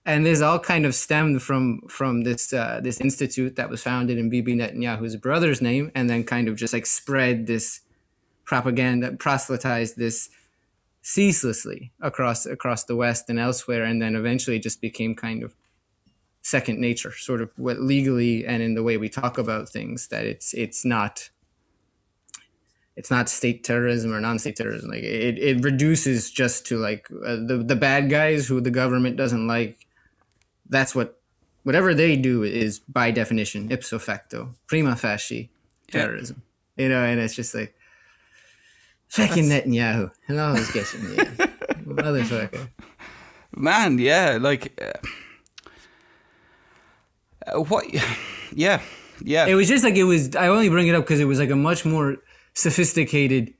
[0.07, 4.17] And this all kind of stemmed from from this uh, this institute that was founded
[4.17, 7.81] in Bibi Netanyahu's brother's name, and then kind of just like spread this
[8.43, 10.29] propaganda, proselytized this
[11.03, 15.53] ceaselessly across across the West and elsewhere, and then eventually just became kind of
[16.41, 20.25] second nature, sort of what legally and in the way we talk about things that
[20.25, 21.29] it's it's not
[23.01, 24.91] it's not state terrorism or non-state terrorism.
[24.91, 29.17] Like it, it reduces just to like uh, the the bad guys who the government
[29.17, 29.87] doesn't like.
[30.69, 31.19] That's what
[31.63, 35.49] whatever they do is by definition ipso facto prima facie
[35.87, 36.43] terrorism.
[36.77, 37.73] You know, and it's just like
[39.07, 40.11] fucking Netanyahu.
[40.27, 41.37] And always gets in the end.
[41.97, 42.69] Motherfucker.
[43.55, 45.01] Man, yeah, like uh,
[47.47, 47.85] uh, what?
[48.53, 48.81] Yeah,
[49.23, 50.35] yeah, It was just like it was.
[50.35, 52.17] I only bring it up because it was like a much more
[52.53, 53.53] sophisticated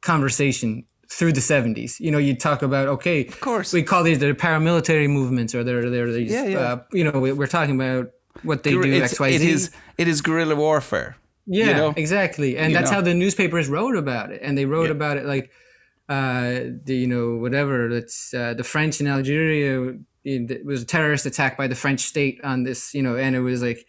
[0.00, 2.00] conversation through the seventies.
[2.00, 3.72] You know, you talk about okay, of course.
[3.72, 6.32] we call these the paramilitary movements, or they're they're these.
[6.32, 6.58] Yeah, yeah.
[6.58, 8.10] Uh, you know, we- we're talking about
[8.42, 8.82] what they do.
[8.82, 9.36] It's- X Y Z.
[9.36, 11.16] it is it is guerrilla warfare.
[11.46, 11.94] Yeah, you know?
[11.96, 12.96] exactly, and You that's know?
[12.96, 14.96] how the newspapers wrote about it, and they wrote Yeah.
[14.98, 15.50] about it like,
[16.08, 17.88] uh, the you know whatever.
[17.88, 19.94] That's uh, the French in Algeria.
[20.24, 23.40] It was a terrorist attack by the French state on this, you know, and it
[23.40, 23.86] was like,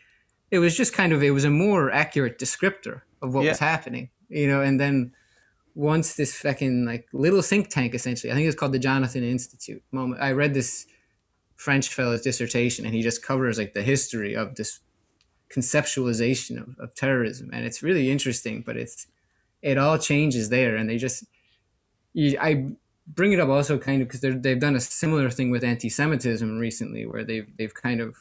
[0.52, 4.12] it was just kind of it was a more accurate descriptor of what was happening,
[4.30, 5.13] you know, and then
[5.76, 9.84] once this fucking like little think tank essentially, I think it's called the Jonathan Institute.
[9.92, 10.88] Moment, I read this
[11.56, 14.80] French fellow's dissertation, and he just covers like the history of this
[15.50, 19.08] conceptualization of, of terrorism and it's really interesting but it's
[19.62, 21.24] it all changes there and they just
[22.13, 22.66] you, i
[23.08, 27.06] bring it up also kind of because they've done a similar thing with anti-semitism recently
[27.06, 28.18] where they've they've kind of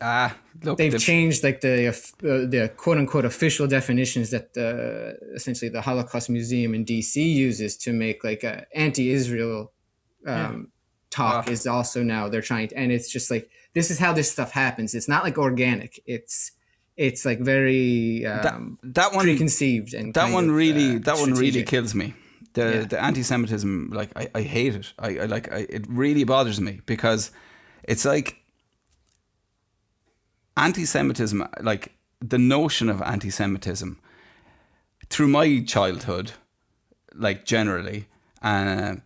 [0.00, 5.16] Ah, look, they've the- changed like the uh, the quote unquote official definitions that the
[5.34, 9.72] essentially the Holocaust Museum in DC uses to make like a anti-Israel
[10.26, 10.68] um,
[11.10, 11.50] talk Ah.
[11.52, 14.50] is also now they're trying to, and it's just like this is how this stuff
[14.52, 14.94] happens.
[14.94, 16.00] It's not like organic.
[16.06, 16.50] It's
[16.96, 21.34] it's like very um, that one preconceived and that one of, really uh, that one
[21.34, 22.14] really kills me
[22.54, 22.84] the Yeah.
[22.84, 26.80] the anti-semitism like i, I hate it I, I like I, it really bothers me
[26.86, 27.32] because
[27.82, 28.36] it's like
[30.56, 33.98] anti-Semitism, like the notion of anti-Semitism,
[35.10, 36.32] through my childhood,
[37.14, 38.06] like generally,
[38.42, 38.96] uh,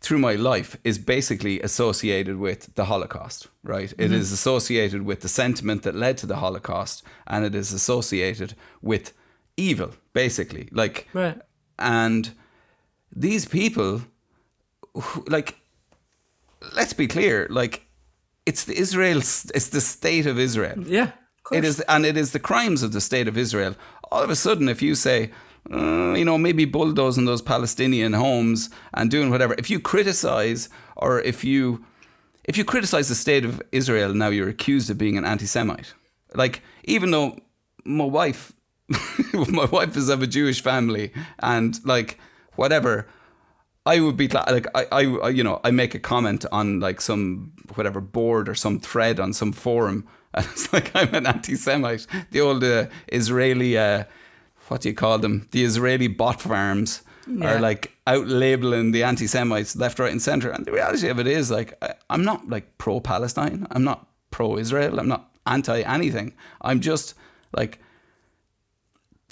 [0.00, 3.92] through my life, is basically associated with the Holocaust, right?
[3.98, 8.54] It is associated with the sentiment that led to the Holocaust, and it is associated
[8.80, 9.12] with
[9.56, 10.68] evil, basically.
[10.70, 11.40] Like, Right.
[11.78, 12.30] and
[13.10, 14.02] these people,
[14.94, 15.56] who, like,
[16.76, 17.87] let's be clear, like,
[18.48, 19.18] it's the Israel,
[19.58, 20.78] it's the state of Israel.
[20.98, 21.10] Yeah.
[21.50, 21.58] Of.
[21.58, 23.74] It is, and it is the crimes of the state of Israel.
[24.10, 25.30] All of a sudden, if you say,
[25.70, 31.20] uh, you know, maybe bulldozing those Palestinian homes and doing whatever, if you criticize or
[31.20, 31.84] if you
[32.44, 35.92] if you criticize the state of Israel, now you're accused of being an anti-Semite.
[36.34, 37.36] Like, even though
[37.84, 38.54] my wife,
[39.58, 42.18] my wife is of a Jewish family, and like
[42.56, 43.06] whatever.
[43.94, 44.84] I would be like I,
[45.24, 49.16] I you know I make a comment on like some whatever board or some thread
[49.24, 49.98] on some forum
[50.34, 52.06] and it's like I'm an anti-Semite.
[52.32, 52.86] The old uh,
[53.20, 54.04] Israeli uh,
[54.68, 55.34] what do you call them?
[55.52, 56.90] The Israeli bot farms
[57.26, 57.48] Yeah.
[57.50, 60.50] are like out labeling the anti-Semites left, right, and center.
[60.54, 63.66] And the reality of it is like I, I'm not like pro-Palestine.
[63.74, 64.94] I'm not pro-Israel.
[65.00, 66.28] I'm not anti anything.
[66.68, 67.14] I'm just
[67.60, 67.72] like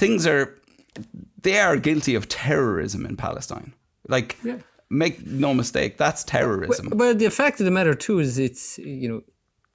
[0.03, 0.45] things are
[1.43, 3.73] they are guilty of terrorism in Palestine.
[4.09, 4.59] Like, Yeah.
[4.91, 6.89] make no mistake, that's terrorism.
[6.95, 9.21] But the fact of the matter too is it's you know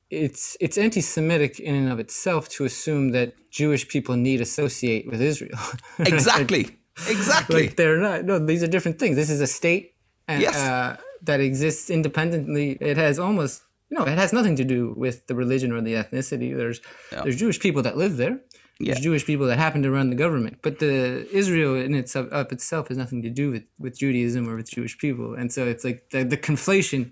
[0.10, 5.22] it's it's anti-Semitic in and of itself to assume that Jewish people need associate with
[5.22, 5.60] Israel.
[6.00, 6.64] exactly,
[7.08, 7.62] exactly.
[7.68, 8.26] like they're not.
[8.26, 9.16] No, these are different things.
[9.16, 9.94] This is a state
[10.28, 10.56] and, Yes.
[10.58, 12.78] uh, that exists independently.
[12.82, 14.04] It has almost no.
[14.04, 16.56] It has nothing to do with the religion or the ethnicity.
[16.56, 16.80] There's
[17.12, 18.40] there's Jewish people that live there.
[18.88, 19.00] Yeah.
[19.08, 22.88] Jewish people that happen to run the government, but the Israel in itself up itself
[22.90, 26.00] has nothing to do with, with Judaism or with Jewish people, and so it's like
[26.12, 27.12] the, the conflation,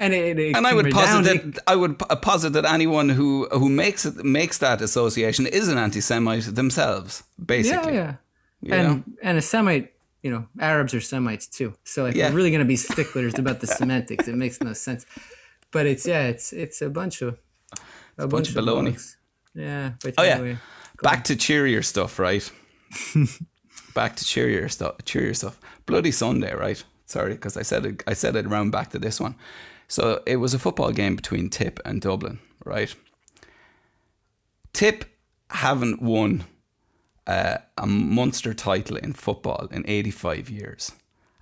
[0.00, 3.48] and it, it and I would posit that I would uh, posit that anyone who
[3.60, 7.94] who makes it makes that association is an anti-Semite themselves, yeah, basically.
[7.94, 8.14] yeah,
[8.62, 9.02] You and know?
[9.22, 9.88] and a Semite,
[10.24, 11.70] you know, Arabs are Semites too.
[11.84, 12.28] So if Yeah.
[12.30, 15.06] we're really gonna be sticklers about the semantics, it makes no sense.
[15.70, 17.38] But it's yeah, it's it's a bunch of
[18.16, 18.94] a, bunch of baloney.
[19.54, 19.92] Yeah.
[20.02, 20.56] But Oh yeah.
[21.02, 22.50] Back to cheerier stuff, right?
[23.94, 24.96] back to cheerier stuff.
[25.04, 25.60] Cheerier stuff.
[25.86, 26.82] Bloody Sunday, right?
[27.06, 28.02] Sorry, because I said it.
[28.06, 29.34] I said it around back to this one.
[29.86, 32.94] So it was a football game between Tip and Dublin, right?
[34.72, 35.06] Tip
[35.50, 36.44] haven't won
[37.26, 40.92] uh, a Munster title in football in 85 years,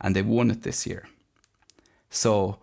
[0.01, 1.09] and they won it this year.
[2.11, 2.59] So,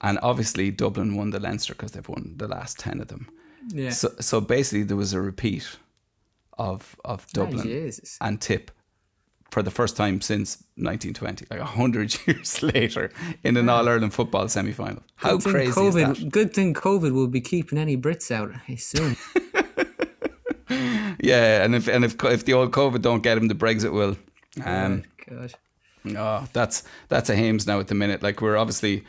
[0.00, 3.28] and obviously Dublin won the Leinster because they've won the last 10 of them.
[3.68, 3.90] yeah.
[3.90, 5.76] So, so basically, there was a repeat
[6.58, 8.70] of of Dublin and Tip
[9.50, 13.10] for the first time since 1920, like hundred years later,
[13.42, 15.02] in an All Ireland football semi final.
[15.16, 16.28] How crazy COVID, is that?
[16.30, 18.50] Good thing COVID will be keeping any Brits out.
[18.68, 19.16] I assume.
[21.20, 24.16] Yeah, and if and if if the old COVID don't get him, the Brexit will.
[24.64, 25.52] Um, Gosh.
[26.16, 28.22] Oh, that's that's a Hames now at the minute.
[28.22, 29.04] Like we're obviously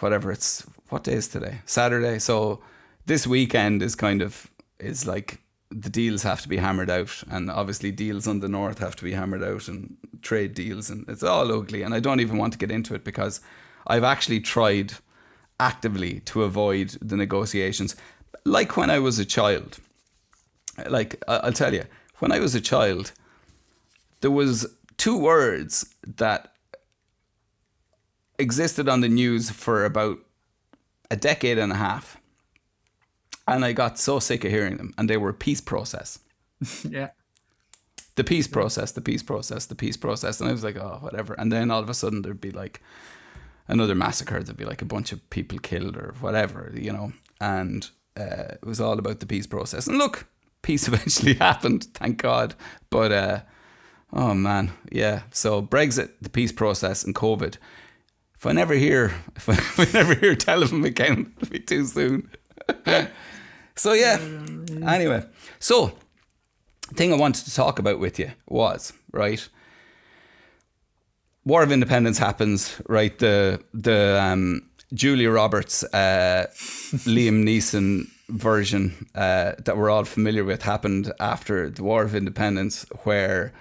[0.00, 1.60] whatever it's what day is today?
[1.64, 2.18] Saturday.
[2.18, 2.60] So
[3.06, 7.50] this weekend is kind of is like the deals have to be hammered out and
[7.50, 11.22] obviously deals on the north have to be hammered out and trade deals and it's
[11.22, 13.40] all ugly and I don't even want to get into it because
[13.86, 14.94] I've actually tried
[15.58, 17.96] actively to avoid the negotiations.
[18.44, 19.78] Like when I was a child
[20.88, 21.84] like I'll tell you
[22.18, 23.12] when I was a child
[24.20, 25.86] there was two words
[26.16, 26.52] that
[28.38, 30.18] existed on the news for about
[31.10, 32.18] a decade and a half
[33.46, 36.18] and i got so sick of hearing them and they were peace process.
[36.88, 37.10] Yeah.
[38.14, 40.40] the peace process the peace process the peace process.
[40.40, 41.34] And i was like oh whatever.
[41.34, 42.82] And then all of a sudden there'd be like
[43.68, 44.42] another massacre.
[44.42, 47.12] There'd be like a bunch of people killed or whatever you know?
[47.40, 49.86] And uh, it was all about the peace process.
[49.86, 50.26] And look
[50.62, 52.54] peace eventually happened thank god.
[52.90, 53.40] But uh,
[54.12, 54.72] oh man.
[54.90, 55.22] Yeah.
[55.30, 57.56] So brexit the peace process and covid.
[58.34, 61.50] If i never hear if i, if I never hear tell of them again it'll
[61.52, 62.30] be too soon
[63.76, 64.18] so yeah
[64.86, 65.22] anyway
[65.58, 65.92] so
[66.94, 69.46] thing I wanted to talk about with you was right.
[71.44, 73.16] War of Independence happens, right?
[73.18, 74.62] The the um,
[74.92, 76.46] Julia Roberts, uh,
[77.06, 82.84] Liam Neeson version uh, that we're all familiar with happened after the War of Independence,
[83.04, 83.52] where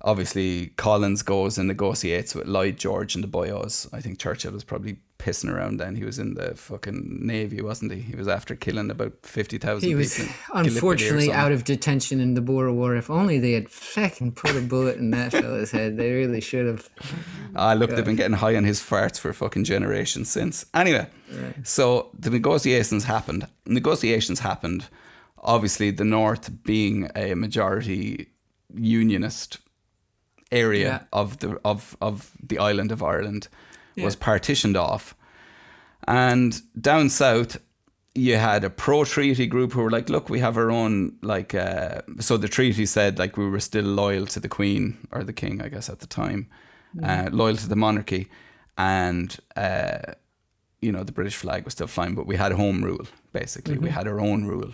[0.00, 3.88] obviously Collins goes and negotiates with Lloyd George and the Boyos.
[3.92, 5.96] I think Churchill was probably pissing around then.
[5.96, 8.00] He was in the fucking navy, wasn't he?
[8.00, 11.64] He was after killing about fifty thousand He was in Gallipoli or unfortunately out of
[11.64, 12.96] detention in the Boer War.
[12.96, 15.96] If only they had fucking put a bullet in that fella's head.
[15.96, 16.88] They really should have.
[17.54, 20.66] Ah, look, they've been getting high on his farts for fucking generations since.
[20.74, 21.06] Anyway,
[21.64, 23.46] so the negotiations happened.
[23.66, 24.86] Negotiations happened.
[25.38, 28.28] Obviously, the North being a majority
[28.74, 29.58] unionist
[30.52, 30.98] area Yeah.
[31.12, 33.48] of the of of the island of Ireland
[34.04, 35.14] was partitioned off,
[36.06, 37.58] and down south.
[38.14, 42.00] You had a pro-treaty group who were like, "Look, we have our own like." Uh,
[42.18, 45.60] so the treaty said like we were still loyal to the Queen or the King,
[45.60, 46.48] I guess at the time,
[47.02, 48.28] uh, loyal to the monarchy,
[48.78, 49.98] and uh,
[50.80, 53.76] you know the British flag was still flying, but we had home rule basically.
[53.82, 54.72] We had our own rule,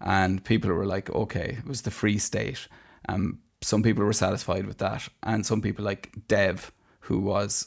[0.00, 2.68] and people were like, "Okay, it was the free state."
[3.08, 7.66] Um, some people were satisfied with that, and some people like Dev, who was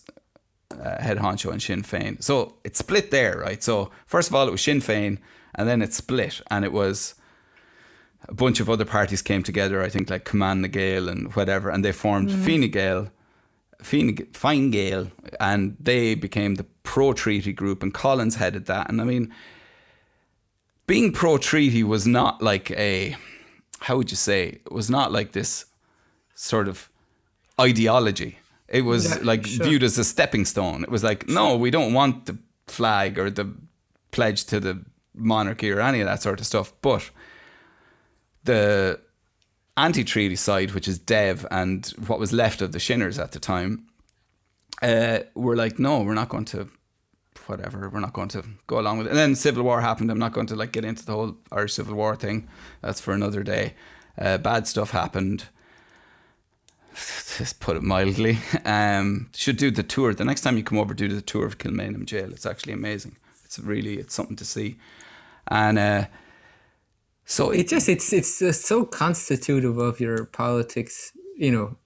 [0.79, 2.21] uh, head honcho and Sinn Féin.
[2.21, 3.61] So it split there, right?
[3.63, 5.17] So first of all, it was Sinn Féin,
[5.55, 7.15] and then it split, and it was
[8.27, 9.81] a bunch of other parties came together.
[9.81, 13.09] I think like Cumann na nGaedheal and whatever, and they formed Fine Gael,
[13.81, 18.89] Fine, Fine Gael, and they became the pro treaty group, and Collins headed that.
[18.89, 19.33] And I mean,
[20.87, 23.15] being pro treaty was not like a,
[23.79, 25.65] how would you say, it was not like this
[26.35, 26.89] sort of
[27.59, 28.37] ideology.
[28.71, 29.65] It was Yeah, like sure.
[29.65, 30.83] viewed as a stepping stone.
[30.83, 33.53] It was like, no, we don't want the flag or the
[34.11, 36.73] pledge to the monarchy or any of that sort of stuff.
[36.81, 37.11] But
[38.45, 38.99] the
[39.77, 43.85] anti-treaty side, which is Dev and what was left of the Shinners at the time,
[44.81, 46.67] uh, were like, no, we're not going to,
[47.47, 49.11] whatever, we're not going to go along with it.
[49.11, 50.09] And then Civil War happened.
[50.09, 52.47] I'm not going to like get into the whole Irish Civil War thing.
[52.81, 53.73] That's for another day.
[54.17, 55.45] Uh, bad stuff happened.
[57.37, 58.37] Just put it mildly.
[58.65, 60.93] Um, should do the tour the next time you come over.
[60.93, 62.31] Do the tour of Kilmainham Jail.
[62.31, 63.17] It's actually amazing.
[63.45, 64.77] It's really it's something to see.
[65.47, 66.05] And uh,
[67.25, 71.77] so It just it's it's just so constitutive of your politics, you know,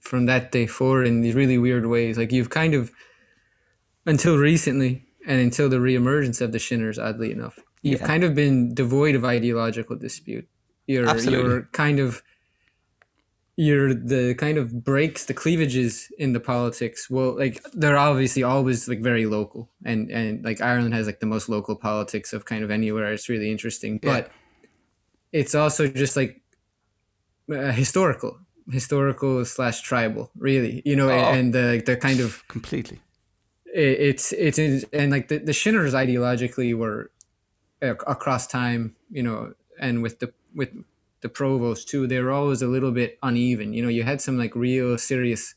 [0.00, 2.16] from that day forward in these really weird ways.
[2.18, 2.90] Like you've kind of
[4.06, 8.06] until recently and until the reemergence of the Shinners, oddly enough, you've Yeah.
[8.06, 10.48] kind of been devoid of ideological dispute.
[10.86, 11.50] You're Absolutely.
[11.50, 12.22] you're kind of
[13.60, 18.86] you're the kind of breaks the cleavages in the politics well like they're obviously always
[18.86, 22.62] like very local and and like ireland has like the most local politics of kind
[22.62, 24.12] of anywhere it's really interesting Yeah.
[24.12, 24.30] but
[25.32, 26.40] it's also just like
[27.52, 28.38] uh, historical
[28.70, 31.32] historical slash tribal really you know Oh.
[31.36, 33.00] and, the the kind of completely.
[33.74, 34.58] it, it's it's
[34.92, 37.10] and like the, the shinners ideologically were
[37.82, 40.70] uh, across time you know and with the with
[41.20, 44.38] the provos too they were always a little bit uneven you know you had some
[44.38, 45.54] like real serious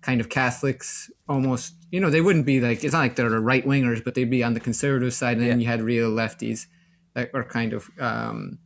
[0.00, 3.66] kind of catholics almost you know they wouldn't be like it's not like they're right
[3.66, 6.66] wingers but they'd be on the conservative side and then you had real lefties
[7.14, 8.58] that were kind of um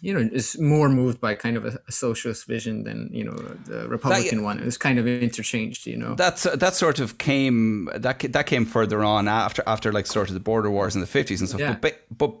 [0.00, 3.34] you know is more moved by kind of a, a socialist vision than you know
[3.66, 7.90] the republican one it was kind of interchanged you know That's that sort of came
[7.94, 11.06] that that came further on after after like sort of the border wars in the
[11.06, 11.60] fifties and stuff.
[11.60, 11.76] Yeah.
[11.80, 12.34] But, but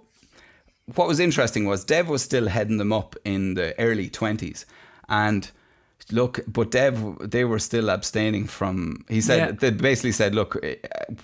[0.94, 4.66] what was interesting was Dev was still heading them up in the early twenties,
[5.08, 5.50] and
[6.10, 9.04] look, but Dev they were still abstaining from.
[9.08, 9.52] He said Yeah.
[9.52, 10.76] they basically said, look, eh,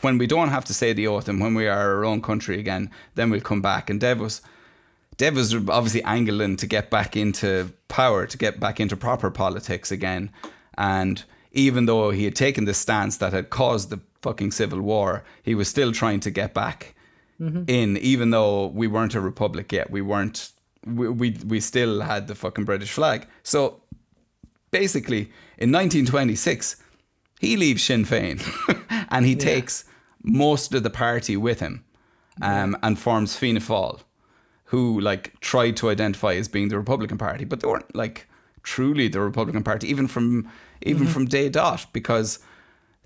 [0.02, 2.58] when we don't have to say the oath and when we are our own country
[2.58, 3.90] again, then we'll come back.
[3.90, 4.42] And Dev was.
[5.16, 9.92] Dev was obviously angling to get back into power, to get back into proper politics
[9.92, 10.28] again.
[10.76, 15.22] And even though he had taken the stance that had caused the fucking civil war,
[15.40, 16.96] he was still trying to get back
[17.40, 19.90] in, even though we weren't a republic yet.
[19.90, 20.50] We weren't.
[20.86, 23.26] We, we we still had the fucking British flag.
[23.42, 23.80] So
[24.70, 26.76] basically, in 1926,
[27.40, 28.42] he leaves Sinn Féin,
[29.10, 29.84] and he takes
[30.22, 31.84] most of the party with him,
[32.42, 34.00] um, and forms Fianna Fáil
[34.74, 38.26] who like tried to identify as being the Republican Party, but they weren't like
[38.64, 40.50] truly the Republican Party, even from
[40.82, 42.40] even from day dot, because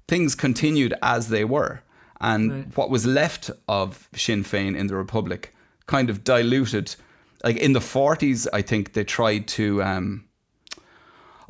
[0.07, 1.83] things continued as they were,
[2.21, 5.55] and what was left of Sinn Féin in the Republic
[5.87, 6.97] kind of diluted.
[7.45, 9.83] Like in the forties, I think they tried to.
[9.83, 10.25] Um,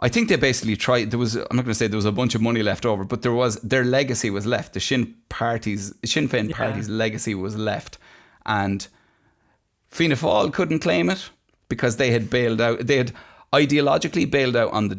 [0.01, 1.11] I think they basically tried.
[1.11, 1.35] There was.
[1.37, 3.33] I'm not going to say there was a bunch of money left over, but there
[3.33, 3.57] was.
[3.63, 4.75] Their legacy was left.
[4.75, 7.99] The Sinn party's Sinn Féin party's legacy was left,
[8.45, 8.87] and
[9.89, 11.31] Fianna Fáil couldn't claim it
[11.69, 12.87] because they had bailed out.
[12.87, 13.13] They had
[13.53, 14.95] ideologically bailed out on the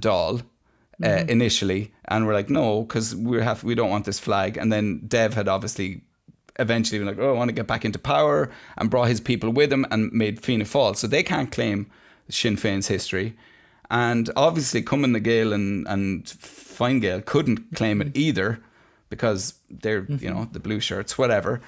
[1.01, 4.57] Dáil uh, initially, and we're like, no, because we have we don't want this flag.
[4.57, 6.01] And then Dev had obviously
[6.57, 9.49] eventually been like, oh, I want to get back into power, and brought his people
[9.49, 10.95] with him and made Fianna Fáil.
[10.95, 11.89] So they can't claim
[12.29, 13.35] Sinn Féin's history.
[13.89, 18.59] And obviously, Cumann na nGaedheal and, and Fine Gael couldn't claim it either
[19.09, 21.61] because they're, you know, the blue shirts, whatever.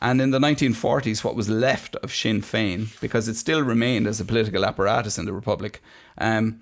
[0.00, 4.20] And in the 1940s, what was left of Sinn Féin, because it still remained as
[4.20, 5.82] a political apparatus in the Republic,
[6.16, 6.60] um,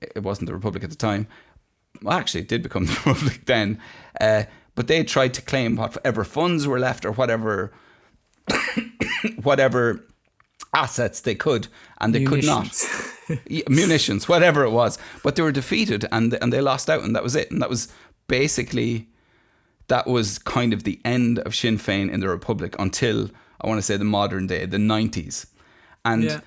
[0.00, 1.28] it wasn't the Republic at the time.
[2.02, 3.80] Well, actually, it did become the Republic then.
[4.20, 4.44] Uh,
[4.74, 7.72] but they tried to claim whatever funds were left or whatever,
[9.42, 10.04] whatever
[10.72, 11.68] assets they could,
[12.00, 12.70] and they could not.
[13.68, 14.98] Munitions, whatever it was.
[15.22, 17.50] But they were defeated and and they lost out, and that was it.
[17.50, 17.88] And that was
[18.28, 19.08] basically
[19.88, 23.30] that was kind of the end of Sinn Féin in the Republic until
[23.60, 25.46] I want to say the modern day, the nineties.
[26.04, 26.40] And Yeah.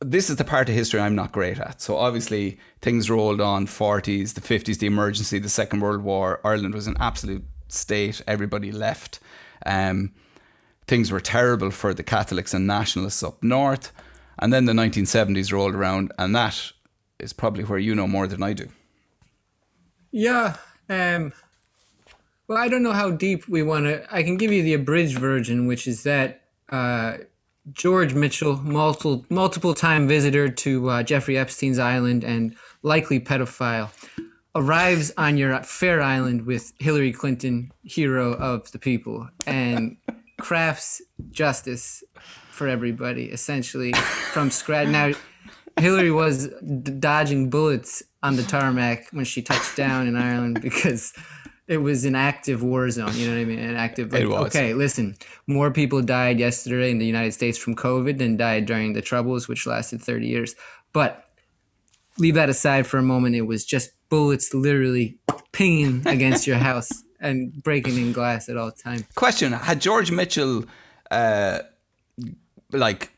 [0.00, 1.80] This is the part of history I'm not great at.
[1.80, 6.40] So obviously things rolled on 40s, the 50s, the emergency, the Second World War.
[6.44, 8.22] Ireland was an absolute state.
[8.26, 9.20] Everybody left.
[9.64, 10.12] Um,
[10.86, 13.92] things were terrible for the Catholics and nationalists up north.
[14.38, 16.72] And then the 1970s rolled around, and that
[17.18, 18.68] is probably where you know more than I do.
[20.10, 20.56] Yeah.
[20.88, 21.32] Um,
[22.46, 24.06] well, I don't know how deep we want to.
[24.14, 27.18] I can give you the abridged version, which is that uh,
[27.72, 33.90] George Mitchell, multiple multiple time visitor to uh, Jeffrey Epstein's island and likely pedophile,
[34.54, 39.96] arrives on your fair island with Hillary Clinton, hero of the people, and
[40.40, 41.00] crafts
[41.30, 42.04] justice
[42.50, 44.88] for everybody, essentially from scratch.
[44.88, 45.12] Now,
[45.80, 51.12] Hillary was d- dodging bullets on the tarmac when she touched down in Ireland because
[51.66, 53.12] it was an active war zone.
[53.14, 53.58] You know what I mean?
[53.58, 54.12] An active.
[54.12, 54.46] Like, It was.
[54.48, 55.16] Okay, listen.
[55.46, 59.48] More people died yesterday in the United States from COVID than died during the Troubles,
[59.48, 60.54] which lasted 30 years.
[60.92, 61.24] But
[62.18, 63.34] leave that aside for a moment.
[63.34, 65.18] It was just bullets literally
[65.52, 69.04] pinging against your house and breaking in glass at all times.
[69.14, 70.66] Question: Had George Mitchell,
[71.10, 71.60] uh,
[72.72, 73.10] like,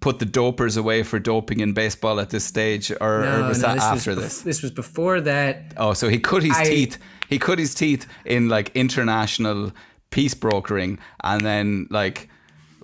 [0.00, 3.74] put the dopers away for doping in baseball at this stage, or, or was that
[3.74, 4.40] this after was, this?
[4.42, 5.74] This was before that.
[5.76, 6.98] Oh, so he cut his I- teeth.
[7.28, 9.72] He cut his teeth in like international
[10.10, 12.28] peace brokering, and then like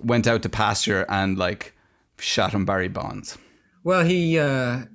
[0.01, 1.73] went out to pasture and like
[2.17, 3.37] shot him Barry Bonds.
[3.83, 4.85] Well, he uh,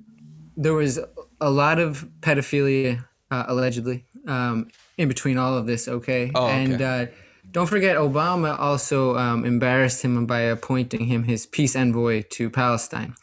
[0.57, 0.99] there was
[1.41, 5.87] a lot of pedophilia uh, allegedly um, in between all of this.
[5.87, 6.63] Okay, Oh, okay.
[6.63, 7.05] and uh,
[7.55, 13.15] don't forget Obama also um, embarrassed him by appointing him his peace envoy to Palestine.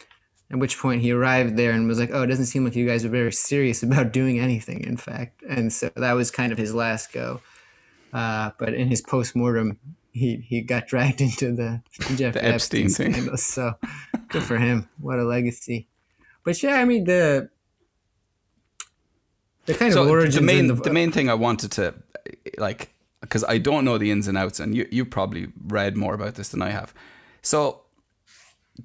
[0.50, 2.86] At which point he arrived there and was like, "Oh, it doesn't seem like you
[2.86, 6.56] guys are very serious about doing anything." In fact, and so that was kind of
[6.56, 7.42] his last go.
[8.10, 9.78] Uh, but in his post mortem,
[10.12, 11.82] he he got dragged into the
[12.16, 13.12] Jeff The Epstein thing.
[13.12, 13.36] scandal.
[13.36, 13.74] So
[14.28, 14.88] good for him.
[14.98, 15.88] What a legacy.
[16.42, 17.50] But yeah, I mean the
[19.66, 20.36] the kind So of origins.
[20.36, 21.94] the main the, the main thing I wanted to
[22.56, 26.12] like because I don't know the ins and outs, and you you probably read more
[26.12, 26.92] about this than I have.
[27.40, 27.80] So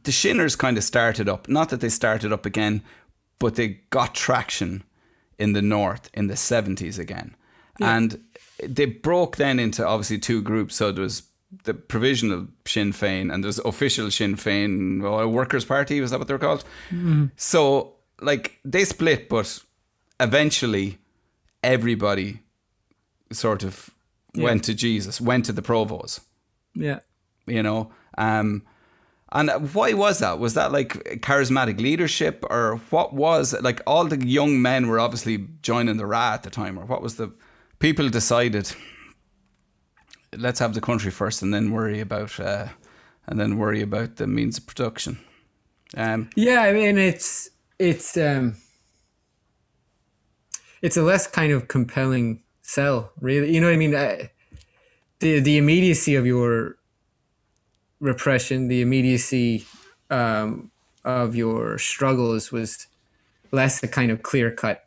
[0.04, 1.50] the Shinners kind of started up.
[1.50, 2.82] Not that they started up again,
[3.40, 4.84] but they got traction
[5.38, 7.36] in the north in the seventies again,
[7.82, 8.24] and
[8.64, 10.76] they broke then into obviously two groups.
[10.76, 11.24] So there was
[11.64, 16.02] the provisional Sinn Féin and there's official Sinn Féin or Workers' Party.
[16.02, 16.64] Was that what they were called?
[16.90, 17.28] Mm-hmm.
[17.38, 19.60] So like they split, but
[20.20, 20.98] eventually
[21.64, 22.42] everybody
[23.32, 23.92] sort of
[24.44, 26.20] went to Jesus, went to the Provos,
[26.76, 27.00] yeah.
[27.46, 27.92] you know.
[28.18, 28.64] Um,
[29.32, 30.40] and why was that?
[30.40, 35.48] Was that like charismatic leadership, or what was like all the young men were obviously
[35.62, 37.34] joining the RA at the time, or what was the
[37.80, 38.72] people decided?
[40.36, 42.68] Let's have the country first, and then worry about, uh,
[43.26, 45.20] and then worry about the means of production.
[45.96, 48.56] Um, Yeah, I mean it's it's um
[50.82, 53.54] it's a less kind of compelling sell, really.
[53.54, 53.96] You know what I mean?
[53.96, 54.30] I,
[55.20, 56.76] the the immediacy of your
[58.00, 59.66] repression, the immediacy
[60.10, 60.70] um,
[61.04, 62.88] of your struggles was
[63.52, 64.86] less a kind of clear cut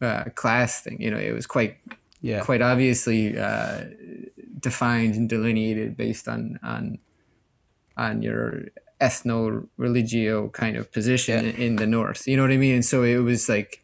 [0.00, 1.02] uh, class thing.
[1.02, 1.76] You know, it was quite
[2.22, 3.84] yeah, quite obviously uh,
[4.60, 6.98] defined and delineated based on on
[7.96, 8.68] on your
[9.00, 11.50] ethno religio kind of position Yeah.
[11.52, 12.26] in, the north.
[12.26, 12.74] You know what I mean?
[12.76, 13.82] And so it was like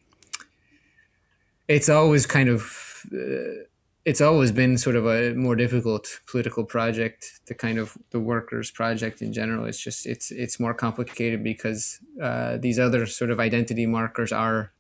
[1.68, 3.64] it's always kind of uh,
[4.05, 8.70] it's always been sort of a more difficult political project the kind of the workers
[8.70, 13.38] project in general it's just it's it's more complicated because uh, these other sort of
[13.38, 14.72] identity markers are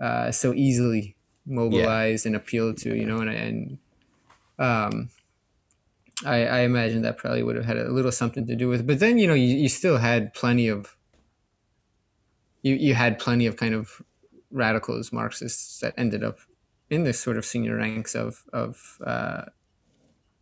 [0.00, 3.78] uh, so easily mobilized and appealed to you know and, and
[4.58, 5.10] um
[6.24, 8.86] I, I imagine that probably would have had a little something to do with it.
[8.86, 10.96] but then you know you, you still had plenty of
[12.62, 14.02] you, you had plenty of kind of
[14.50, 16.38] radicals marxists that ended up
[16.90, 19.44] in this sort of senior ranks of of uh,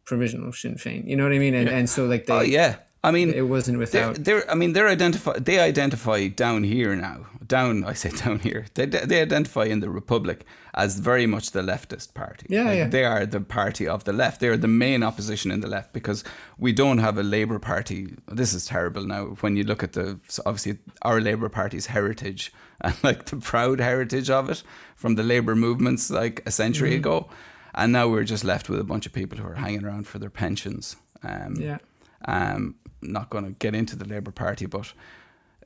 [0.05, 1.07] provisional Sinn Féin.
[1.07, 1.55] You know what I mean?
[1.55, 4.25] And and so like they oh yeah, I mean, It wasn't they're, without.
[4.25, 8.67] they're I mean they're identify they identify down here now down I say down here
[8.75, 10.45] they they identify in the Republic
[10.75, 12.89] as very much the leftist party Yeah, Like, yeah.
[12.89, 16.25] they are the party of the left they're the main opposition in the left because
[16.59, 20.19] we don't have a Labour Party this is terrible now when you look at the
[20.47, 24.63] obviously our Labour Party's heritage and like the proud heritage of it
[24.97, 26.99] from the Labour movements like a century Mm-hmm.
[27.09, 27.29] ago
[27.75, 30.19] and now we're just left with a bunch of people who are hanging around for
[30.21, 31.79] their pensions um, Yeah.
[32.27, 34.93] um, not going to get into the Labour Party, but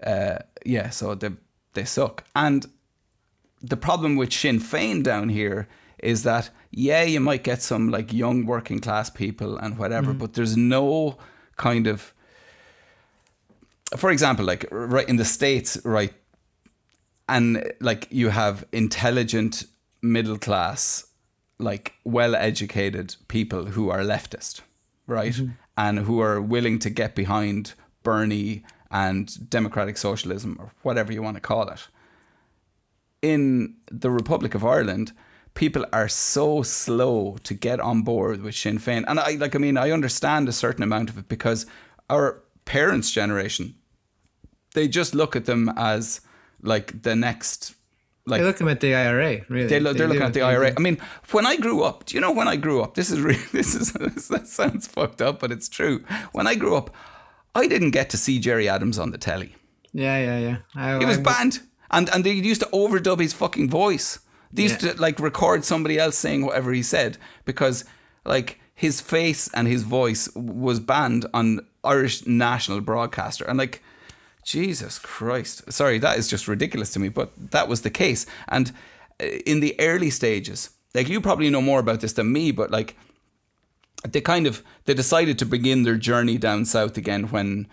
[0.07, 1.31] uh, yeah, so they
[1.75, 2.25] they suck.
[2.35, 2.67] And
[3.61, 5.69] the problem with Sinn Féin down here
[5.99, 10.19] is that yeah, you might get some like young working class people and whatever, mm.
[10.19, 11.19] but there's no
[11.57, 12.15] kind of,
[13.97, 16.15] for example, like right in the states, right,
[17.29, 19.65] and like you have intelligent
[20.01, 21.07] middle class
[21.59, 24.63] like well educated people who are leftist
[25.07, 25.33] right?
[25.33, 25.53] Mm-hmm.
[25.77, 31.37] And who are willing to get behind bernie and democratic socialism or whatever you want
[31.37, 31.89] to call it
[33.23, 35.13] in the republic of ireland
[35.55, 39.59] people are so slow to get on board with sinn féin and i like i
[39.59, 41.67] mean i understand a certain amount of it because
[42.11, 43.75] our parents generation
[44.75, 46.21] they just look at them as
[46.63, 47.75] like the next
[48.25, 49.67] like They look at the IRA, really.
[49.67, 50.13] they lo- they're do.
[50.13, 50.73] looking at the IRA.
[50.77, 50.99] I mean,
[51.33, 52.95] when I grew up, do you know when I grew up?
[52.95, 53.93] This is really, this is
[54.29, 56.05] that sounds fucked up, but it's true.
[56.31, 56.95] When I grew up,
[57.55, 59.55] I didn't get to see Gerry Adams on the telly.
[59.93, 60.57] Yeah, yeah, yeah.
[60.75, 64.19] I, He was I- banned, and and they used to overdub his fucking voice.
[64.53, 64.93] They used Yeah.
[64.93, 67.85] to like record somebody else saying whatever he said because
[68.25, 73.83] like his face and his voice was banned on Irish national broadcaster, and like.
[74.45, 75.73] Jesus Christ.
[75.73, 78.27] Sorry, that is just ridiculous to me, but that was the case.
[78.49, 78.73] And
[79.23, 82.69] uh, in the early stages, like you probably know more about this than me, but
[82.69, 82.97] like
[84.09, 87.69] they kind of they decided to begin their journey down south again when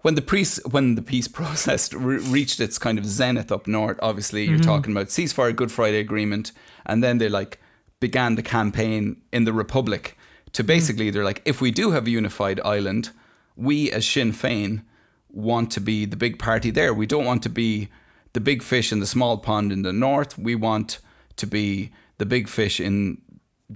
[0.00, 3.98] when the peace when the peace process re- reached its kind of zenith up north.
[4.02, 4.70] Obviously, you're mm-hmm.
[4.70, 6.52] talking about ceasefire, Good Friday Agreement,
[6.84, 7.60] and then they like
[8.00, 10.16] began the campaign in the Republic
[10.52, 10.66] to mm.
[10.66, 13.10] basically they're like, if we do have a unified island,
[13.56, 14.82] we as Sinn Féin
[15.30, 16.92] want to be the big party there.
[16.92, 17.88] We don't want to be
[18.32, 20.38] the big fish in the small pond in the north.
[20.38, 20.98] We want
[21.36, 23.20] to be the big fish in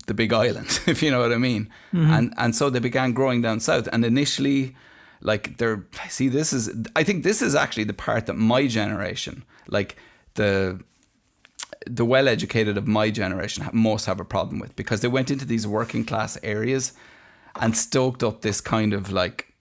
[0.07, 1.71] the big island, if you know what I mean.
[1.93, 2.13] Mm-hmm.
[2.13, 3.89] And and so they began growing down south.
[3.93, 4.77] And initially,
[5.21, 9.45] like they're see, this is I think this is actually the part that my generation,
[9.69, 9.97] like
[10.35, 10.81] the
[11.87, 15.45] the well educated of my generation, most have a problem with because they went into
[15.45, 16.93] these working class areas
[17.61, 19.53] and stoked up this kind of like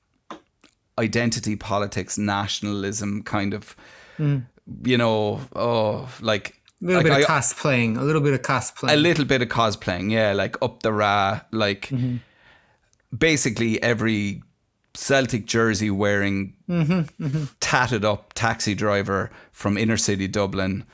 [0.97, 3.75] identity politics, nationalism kind of,
[4.17, 4.45] mm.
[4.83, 7.97] you know, oh, like A little like bit I- of cosplaying.
[7.97, 8.93] A little bit of cosplaying.
[8.93, 12.17] a little bit of cosplaying, yeah, like up the RA, like mm-hmm.
[13.15, 14.43] basically every
[14.93, 17.43] Celtic jersey wearing, mm-hmm, mm-hmm.
[17.59, 20.85] tatted up taxi driver from inner city Dublin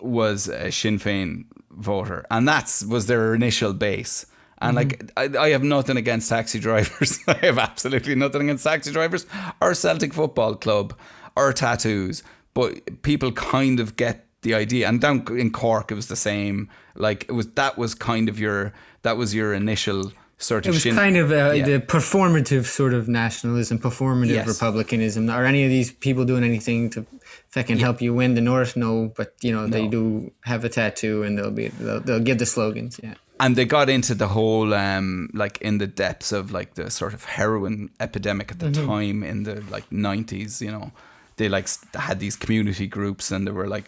[0.00, 4.26] was a Sinn Féin voter, and that's was their initial base.
[4.62, 7.18] And like, I, I have nothing against taxi drivers.
[7.26, 9.24] I have absolutely nothing against taxi drivers
[9.62, 10.98] or Celtic Football Club
[11.34, 12.22] or tattoos.
[12.52, 14.88] But people kind of get the idea.
[14.88, 16.68] And down in Cork, it was the same.
[16.94, 18.72] Like it was that was kind of your
[19.02, 21.64] that was your initial sort of It was Sinn- kind of uh, Yeah.
[21.66, 24.46] the performative sort of nationalism, performative Yes.
[24.48, 25.28] republicanism.
[25.30, 27.04] Are any of these people doing anything to
[27.50, 28.76] fucking help you win the North?
[28.76, 32.38] No, but you know they do have a tattoo and they'll be they'll, they'll give
[32.38, 32.98] the slogans.
[33.02, 36.90] Yeah, and they got into the whole um like in the depths of like the
[36.90, 40.90] sort of heroin epidemic at the time in the like 90s you know
[41.36, 43.84] they like had these community groups and they were like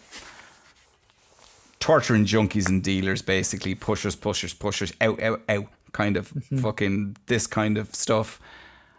[1.83, 6.31] torturing junkies and dealers basically pushers pushers pushers out out out kind of
[6.61, 8.39] fucking this kind of stuff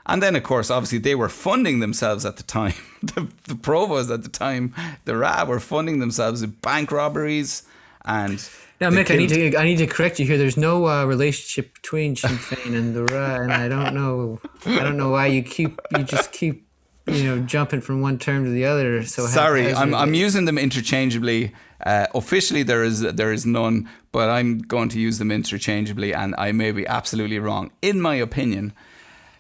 [0.05, 4.13] and then of course obviously they were funding themselves at the time the, the provos
[4.13, 4.75] at the time
[5.07, 7.63] the RA were funding themselves with bank robberies
[8.05, 8.47] and
[8.83, 10.37] Now, Mick, I need to I need to correct you here.
[10.37, 14.81] There's no uh, relationship between Sinn Féin and the RA, and I don't know I
[14.81, 16.67] don't know why you keep you just keep
[17.07, 19.03] you know jumping from one term to the other.
[19.05, 21.55] So Sorry, I'm, I'm using them interchangeably.
[21.85, 26.35] Uh, officially, there is there is none, but I'm going to use them interchangeably, and
[26.39, 28.73] I may be absolutely wrong, in my opinion.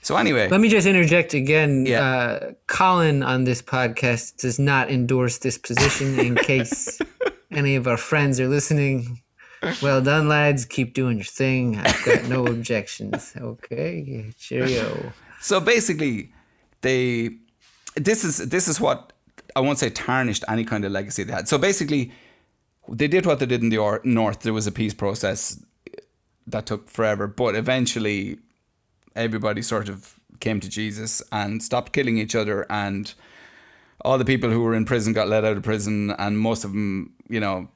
[0.03, 1.87] So anyway, Let me just interject again.
[1.87, 2.03] Yeah.
[2.05, 6.21] Uh, Colin on this podcast does not endorse this position.
[6.21, 7.01] In case
[7.51, 9.23] any of our friends are listening,
[9.81, 10.67] well done, lads.
[10.67, 11.79] Keep doing your thing.
[11.79, 13.33] I've got no objections.
[13.35, 15.15] Okay, cheerio.
[15.41, 16.31] so basically,
[16.83, 17.31] they
[17.97, 19.15] this is this is what
[19.57, 21.49] I won't say tarnished any kind of legacy they had.
[21.49, 22.13] So basically,
[22.89, 24.41] they did what they did in the or- north.
[24.41, 25.63] There was a peace process
[26.47, 28.39] that took forever, but eventually,
[29.17, 33.15] everybody sort of came to Jesus and stopped killing each other, and
[34.05, 36.73] all the people who were in prison got let out of prison, and most of
[36.73, 37.69] them, you know,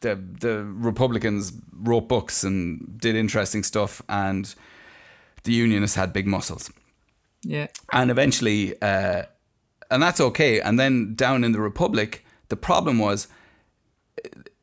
[0.00, 4.54] the the Republicans wrote books and did interesting stuff, and
[5.44, 6.70] the Unionists had big muscles
[7.42, 7.66] Yeah.
[7.92, 9.22] and eventually, uh,
[9.90, 10.60] and that's okay.
[10.60, 13.28] And then down in the Republic, the problem was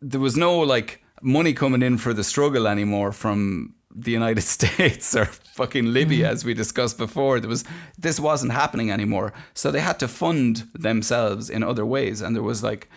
[0.02, 5.16] there was no like money coming in for the struggle anymore from the United States
[5.16, 7.39] or fucking Libya, as we discussed before.
[7.39, 7.64] There was
[7.97, 12.43] this wasn't happening anymore, so they had to fund themselves in other ways, and there
[12.43, 12.89] was like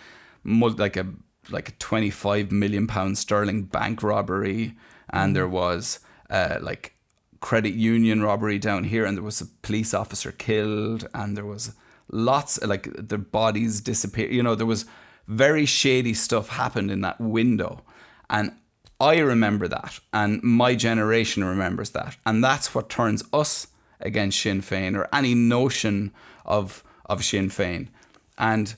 [0.45, 1.07] like a
[1.49, 4.75] like a twenty five million pound sterling bank robbery,
[5.09, 5.99] and there was
[6.29, 6.95] uh, like
[7.39, 11.73] credit union robbery down here, and there was a police officer killed, and there was
[12.11, 14.29] lots like their bodies disappear.
[14.29, 14.85] You know, there was
[15.27, 17.81] very shady stuff happened in that window,
[18.29, 18.51] and
[18.99, 23.67] I remember that, and my generation remembers that, and that's what turns us
[23.99, 26.13] against Sinn Féin or any notion
[26.45, 27.89] of of Sinn Féin,
[28.37, 28.75] and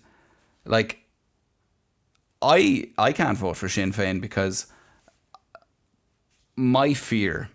[0.65, 0.99] like.
[2.41, 4.67] I I can't vote for Sinn Féin because
[6.55, 7.49] my fear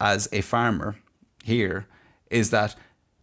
[0.00, 0.96] as a farmer
[1.44, 1.86] here
[2.30, 2.74] is that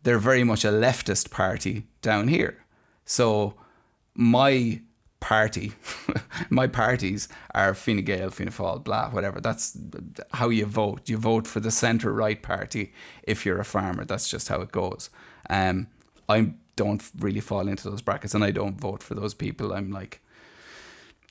[0.04, 2.64] they're very much a leftist party down here.
[3.04, 3.56] So
[4.14, 4.82] my
[5.20, 5.74] party,
[6.50, 9.40] my parties are Fine Gael, Fianna Fáil, blah, whatever.
[9.42, 9.78] That's
[10.34, 11.10] how you vote.
[11.10, 12.94] You vote for the centre right party
[13.24, 14.06] if you're a farmer.
[14.06, 15.10] That's just how it goes.
[15.50, 15.88] Um,
[16.28, 19.74] I don't really fall into those brackets, and I don't vote for those people.
[19.74, 20.22] I'm like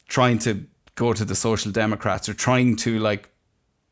[0.06, 3.30] trying to go to the Social Democrats or trying to like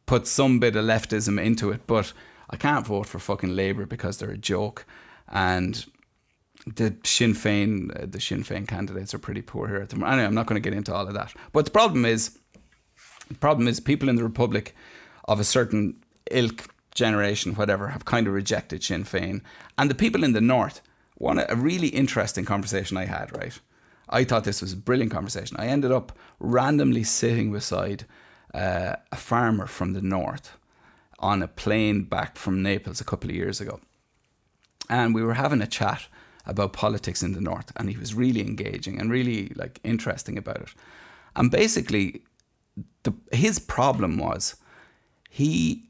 [0.07, 2.13] put some bit of leftism into it, but
[2.51, 4.87] I can't vote for fucking Labour because they're a joke.
[5.29, 5.85] And
[6.67, 10.15] the Sinn Féin, uh, the Sinn Féin candidates are pretty poor here at the moment.
[10.15, 11.33] Anyway, I'm not going to get into all of that.
[11.53, 12.39] But the problem is,
[13.29, 14.75] the problem is people in the Republic
[15.27, 15.97] of a certain
[16.31, 19.43] ilk, generation, whatever, have kind of rejected Sinn Féin.
[19.79, 20.81] And the people in the North,
[21.15, 23.59] one a really interesting conversation I had, right?
[24.09, 25.57] I thought this was a brilliant conversation.
[25.59, 28.07] I ended up randomly sitting beside
[28.55, 30.57] uh, a farmer from the north
[31.19, 33.81] on a plane back from Naples a couple of years ago.
[34.89, 36.07] And we were having a chat
[36.47, 40.61] about politics in the north and he was really engaging and really like interesting about
[40.61, 40.75] it.
[41.35, 42.23] And basically
[43.03, 44.57] the his problem was
[45.31, 45.87] he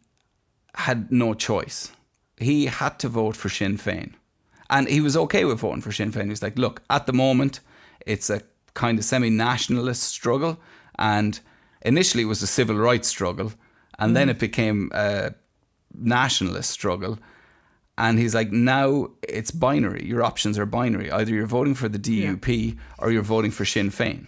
[0.75, 1.93] had no choice.
[2.37, 4.13] He had to vote for Sinn Féin.
[4.69, 6.25] And he was okay with voting for Sinn Féin.
[6.25, 7.61] He was like, look, at the moment,
[8.05, 8.43] it's a
[8.75, 10.59] kind of semi nationalist struggle.
[10.99, 11.39] And
[11.83, 13.53] initially, it was a civil rights struggle.
[13.99, 14.33] And then mm.
[14.33, 15.35] it became a
[15.95, 17.19] nationalist struggle.
[17.99, 20.05] And he's like, now it's binary.
[20.05, 21.11] Your options are binary.
[21.11, 24.27] Either you're voting for the DUP or you're voting for Sinn Féin.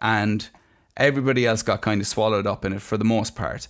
[0.00, 0.48] And
[0.96, 3.66] everybody else got kind of swallowed up in it for the most part.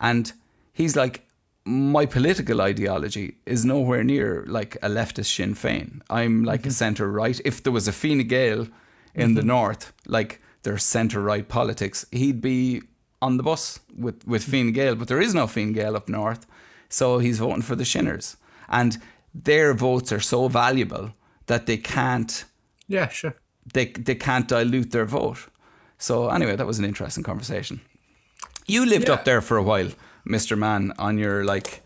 [0.00, 0.32] And
[0.72, 1.26] he's like,
[1.64, 6.00] my political ideology is nowhere near like a leftist Sinn Féin.
[6.10, 6.70] I'm like a mm-hmm.
[6.70, 7.40] centre right.
[7.44, 8.68] If there was a Fine Gael
[9.14, 9.48] in the mm-hmm.
[9.48, 12.82] north, like their centre right politics, he'd be
[13.20, 14.50] on the bus with, with mm-hmm.
[14.52, 14.94] Fine Gael.
[14.96, 16.46] But there is no Fine Gael up north.
[16.88, 18.36] So he's voting for the Shinners.
[18.72, 18.98] And
[19.44, 21.10] their votes are so valuable
[21.46, 22.44] that they can't
[22.88, 23.34] Yeah, sure.
[23.74, 25.38] they they can't dilute their vote.
[25.98, 27.80] So anyway, that was an interesting conversation.
[28.66, 29.14] You lived Yeah.
[29.14, 29.90] up there for a while,
[30.24, 31.82] Mister Man, on your like,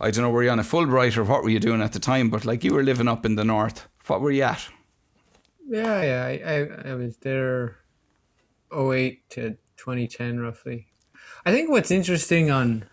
[0.00, 1.98] I don't know, were you on a Fulbright or what were you doing at the
[2.00, 2.30] time?
[2.30, 3.86] But like, you were living up in the north.
[4.06, 4.68] What were you at?
[5.68, 6.24] Yeah, yeah.
[6.26, 7.76] I, I, I was there
[8.72, 10.86] 08 to 2010 roughly.
[11.46, 12.84] I think what's interesting on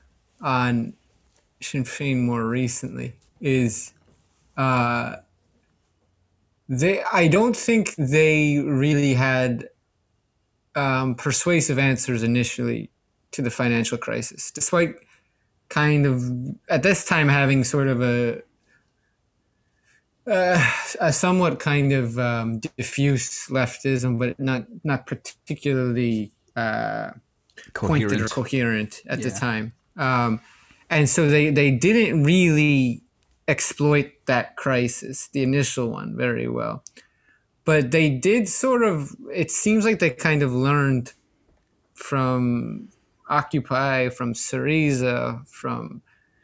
[0.42, 0.94] on
[1.62, 3.94] Sinn Féin more recently is
[4.56, 5.18] uh
[6.70, 9.70] they I don't think they really had
[10.76, 12.92] um, persuasive answers initially
[13.32, 14.96] to the financial crisis, despite
[15.70, 16.24] kind of
[16.70, 18.42] at this time having sort of a
[20.28, 27.12] uh, a somewhat kind of um, diffuse leftism, but not not particularly uh,
[27.74, 29.74] pointed or coherent at the time.
[29.96, 30.42] Um,
[30.90, 33.04] and so they they didn't really
[33.48, 36.84] exploit that crisis, the initial one, very well.
[37.66, 39.16] But they did sort of.
[39.34, 41.14] It seems like they kind of learned
[41.94, 42.90] from
[43.30, 46.02] Occupy, from Syriza, from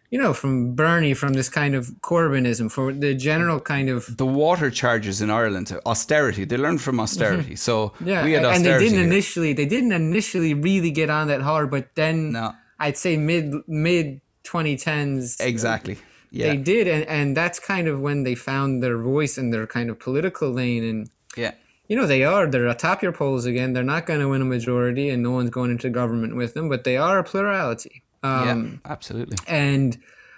[0.10, 4.26] you know, from Bernie, from this kind of Corbynism, for the general kind of the
[4.28, 6.46] water charges in Ireland, austerity.
[6.46, 7.56] They learned from austerity.
[7.56, 8.08] So Mm-hmm.
[8.08, 9.08] yeah, we had and they didn't here.
[9.08, 9.54] initially.
[9.54, 12.54] They didn't initially really get on that hard, but then No.
[12.80, 15.98] I'd say mid mid 2010s exactly.
[16.32, 16.50] Yeah.
[16.50, 19.90] they did, and and that's kind of when they found their voice and their kind
[19.90, 21.10] of political lane and.
[21.38, 21.54] yeah.
[21.90, 24.46] you know they are they're atop your polls again they're not going to win a
[24.46, 28.82] majority and no one's going into government with them but they are a plurality um,
[28.86, 28.92] yeah.
[28.92, 29.38] Absolutely.
[29.48, 29.98] and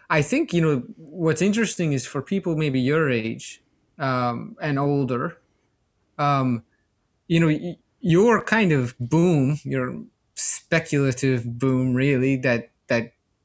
[0.10, 3.62] I think you know what's interesting is for people maybe your age
[3.98, 5.38] um, and older,
[6.18, 6.64] um,
[7.28, 10.04] you know, y- your kind of boom, your
[10.36, 12.75] speculative boom, really that that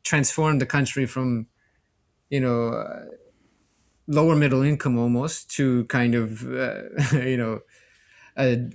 [0.05, 1.47] transformed the country from,
[2.31, 3.05] you know, uh,
[4.07, 6.83] lower middle income almost to kind of uh,
[7.13, 7.61] you know
[8.37, 8.71] a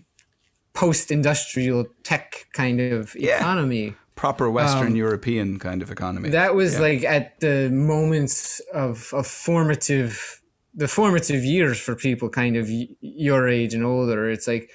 [0.74, 3.38] post-industrial tech kind of Yeah.
[3.38, 6.30] economy Proper Western Um, European kind of economy.
[6.30, 6.80] that was Yeah.
[6.82, 10.42] like at the moments of, of formative
[10.74, 14.70] the formative years for people kind of y- your age and older it's like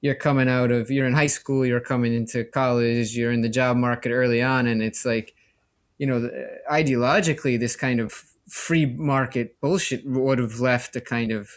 [0.00, 3.48] you're coming out of you're in high school you're coming into college you're in the
[3.48, 5.32] job market early on and it's like
[5.98, 8.12] you know the- ideologically this kind of
[8.48, 11.50] free market bullshit would have left a kind of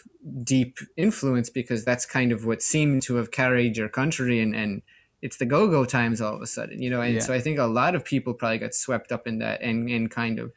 [0.44, 4.82] deep influence because that's kind of what seemed to have carried your country and and
[5.22, 7.22] it's the go-go times all of a sudden you know and Yeah.
[7.22, 10.10] so i think a lot of people probably got swept up in that and and
[10.10, 10.54] kind of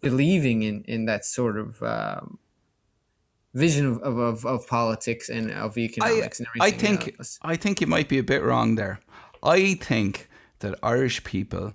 [0.00, 2.38] believing in in that sort of um,
[3.54, 7.38] vision of, of, of, politics and of economics and I everything think else.
[7.42, 9.00] I think you might be a bit wrong there.
[9.42, 10.28] I think
[10.60, 11.72] that Irish people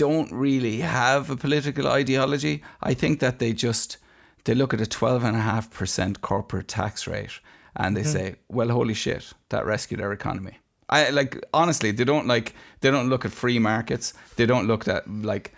[0.00, 2.62] don't really have a political ideology.
[2.90, 3.98] I think that they just
[4.44, 7.40] they look at a twelve and a half percent corporate tax rate
[7.76, 8.16] and they hmm.
[8.16, 12.90] say, "Well, holy shit, that rescued our economy." I like honestly, they don't like they
[12.90, 14.14] don't look at free markets.
[14.36, 15.52] They don't look at like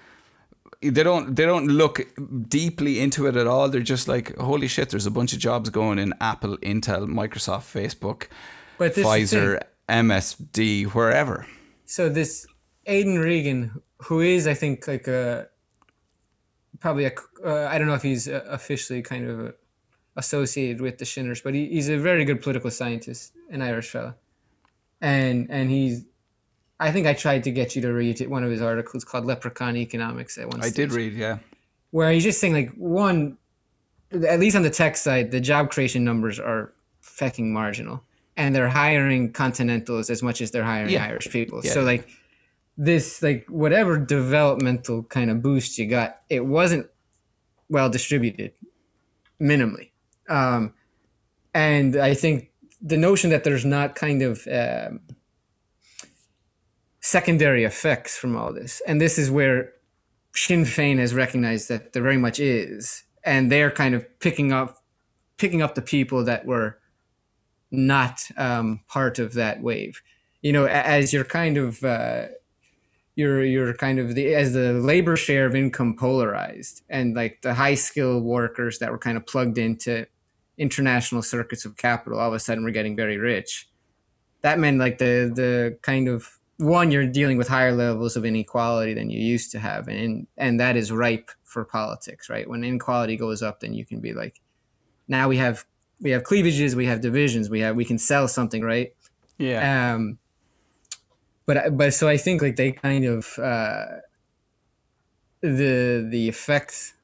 [0.80, 2.00] they don't they don't look
[2.48, 3.68] deeply into it at all.
[3.68, 7.66] They're just like, holy shit, there's a bunch of jobs going in Apple, Intel, Microsoft,
[7.72, 8.26] Facebook,
[8.78, 11.46] But this is the Pfizer, MSD, wherever.
[11.86, 12.46] so this
[12.86, 15.48] Aidan Regan, who is I think like a
[16.80, 17.12] probably a
[17.44, 19.54] uh, I don't know if he's uh, officially kind of
[20.16, 24.16] associated with the Shinners, but he, he's a very good political scientist, an Irish fella,
[25.00, 26.04] and and he's.
[26.80, 29.76] I think I tried to get you to read one of his articles called "Leprechaun
[29.76, 30.60] Economics" at one.
[30.60, 30.74] I stage.
[30.74, 31.38] did read, yeah.
[31.92, 33.38] where he's just saying like one
[34.28, 38.02] at least on the tech side the job creation numbers are fucking marginal
[38.36, 41.06] and they're hiring continentals as much as they're hiring Yeah.
[41.06, 41.72] irish people Yeah.
[41.72, 42.06] so like
[42.76, 46.86] this like whatever developmental kind of boost you got it wasn't
[47.68, 48.52] well distributed
[49.40, 49.90] minimally
[50.28, 50.72] um
[51.54, 52.50] and i think
[52.80, 55.00] the notion that there's not kind of um,
[57.00, 59.72] secondary effects from all this and this is where
[60.34, 64.78] Sinn Féin has recognized that there very much is, and they're kind of picking up,
[65.36, 66.78] picking up the people that were
[67.70, 70.02] not um, part of that wave.
[70.40, 72.26] You know, as you're kind of, uh,
[73.14, 77.54] you're you're kind of the as the labor share of income polarized, and like the
[77.54, 80.06] high skill workers that were kind of plugged into
[80.58, 83.68] international circuits of capital, all of a sudden were getting very rich.
[84.42, 88.94] That meant like the the kind of one you're dealing with higher levels of inequality
[88.94, 93.16] than you used to have and and that is ripe for politics right when inequality
[93.16, 94.40] goes up then you can be like
[95.08, 95.64] now we have
[96.00, 98.94] we have cleavages we have divisions we have we can sell something right
[99.38, 99.94] Yeah.
[99.94, 100.18] um
[101.46, 103.86] but but so i think like they kind of uh
[105.40, 106.94] the the effect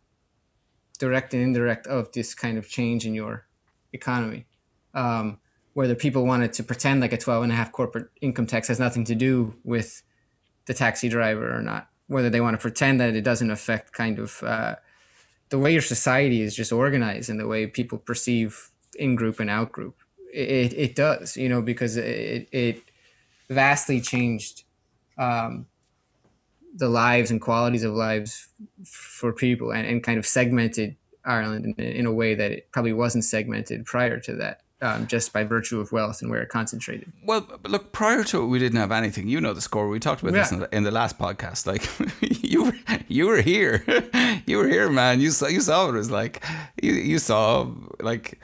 [0.99, 3.47] direct and indirect of this kind of change in your
[3.93, 4.47] economy
[4.95, 5.39] um
[5.75, 8.81] whether people wanted to pretend like a 12 and a half corporate income tax has
[8.81, 10.03] nothing to do with
[10.67, 14.19] the taxi driver or not whether they want to pretend that it doesn't affect kind
[14.19, 14.75] of uh,
[15.51, 19.51] the way your society is just organized and the way people perceive in group and
[19.51, 19.97] out group
[20.33, 22.83] it, it does you know because it, it
[23.49, 24.65] vastly changed
[25.17, 25.67] um,
[26.75, 28.49] the lives and qualities of lives
[28.81, 32.71] f- for people and, and kind of segmented Ireland in, in a way that it
[32.73, 36.49] probably wasn't segmented prior to that um, just by virtue of wealth and where it
[36.49, 39.27] concentrated Well, look, prior to it, we didn't have anything.
[39.27, 39.89] You know the score.
[39.89, 41.67] We talked about this in the, in the last podcast.
[41.67, 41.89] Like,
[42.45, 42.73] you were,
[43.09, 43.85] you were here,
[44.47, 45.21] you were here, man.
[45.21, 46.45] You saw, you saw what it was like.
[46.81, 47.67] You, you saw
[48.01, 48.39] like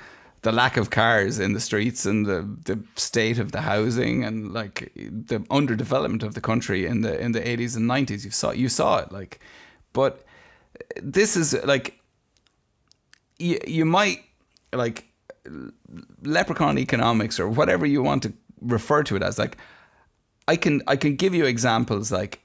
[0.45, 4.53] the lack of cars in the streets and the, the state of the housing and
[4.53, 8.25] like the underdevelopment of the country in the in the eighties and nineties.
[8.27, 9.41] You saw you saw it like,
[9.95, 10.25] but
[11.03, 11.99] this is like
[13.39, 14.19] you you might
[14.73, 15.07] like
[16.23, 19.59] leprechaun economics or whatever you want to refer to it as like
[20.49, 22.41] i can i can give you examples like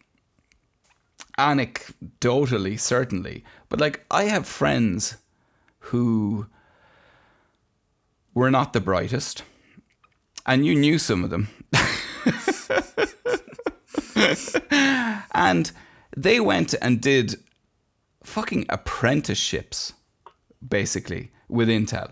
[1.37, 5.15] anecdotally certainly but like i have friends
[5.79, 6.45] who
[8.39, 9.43] were not the brightest
[10.45, 11.49] and you knew some of them
[15.33, 15.71] and
[16.15, 17.35] they went and did
[18.23, 19.93] fucking apprenticeships
[20.67, 22.11] basically with intel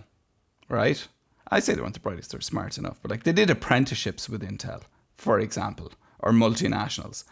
[0.69, 1.07] right?
[1.49, 4.41] I say they weren't the brightest, they're smart enough, but like they did apprenticeships with
[4.41, 4.81] Intel,
[5.15, 7.23] for example, or multinationals.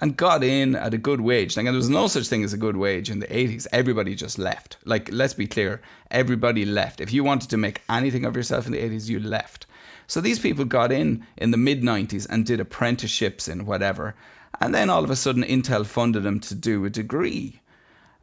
[0.00, 1.56] And got in at a good wage.
[1.56, 3.66] And there was no such thing as a good wage in the 80s.
[3.72, 4.76] Everybody just left.
[4.84, 5.80] Like, let's be clear,
[6.10, 7.00] everybody left.
[7.00, 9.66] If you wanted to make anything of yourself in the 80s, you left.
[10.06, 14.14] So these people got in in the mid 90s and did apprenticeships in whatever.
[14.60, 17.60] And then all of a sudden, Intel funded them to do a degree.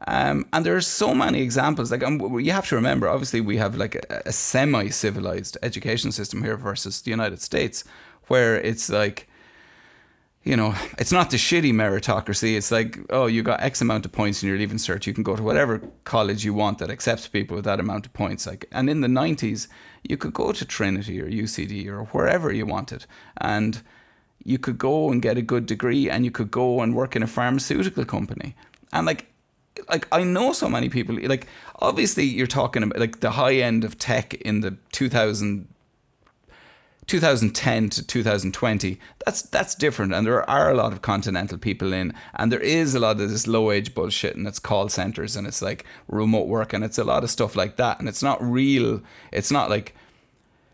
[0.06, 1.92] Um, and are so many examples.
[1.92, 6.42] Like um, you have to remember, obviously, we have like a, a semi-civilized education system
[6.42, 7.84] here versus the United States,
[8.26, 9.28] where it's like,
[10.44, 12.56] you know, it's not the shitty meritocracy.
[12.56, 15.06] It's like, oh, you got X amount of points in your leaving cert.
[15.06, 18.12] You can go to whatever college you want that accepts people with that amount of
[18.12, 18.46] points.
[18.46, 19.68] Like, and in the '90s,
[20.02, 23.06] you could go to Trinity or UCD or wherever you wanted,
[23.40, 23.82] and
[24.44, 27.22] you could go and get a good degree, and you could go and work in
[27.22, 28.56] a pharmaceutical company.
[28.92, 29.28] And like
[29.88, 33.84] like I know so many people like obviously you're talking about like the high end
[33.84, 35.68] of tech in the 2000
[37.12, 40.14] 2010 to 2020 that's that's different.
[40.14, 43.28] And there are a lot of continental people in and there is a lot of
[43.28, 46.96] this low wage bullshit and it's call centers and it's like remote work and it's
[46.96, 47.98] a lot of stuff like that.
[48.00, 49.94] And it's not real it's not like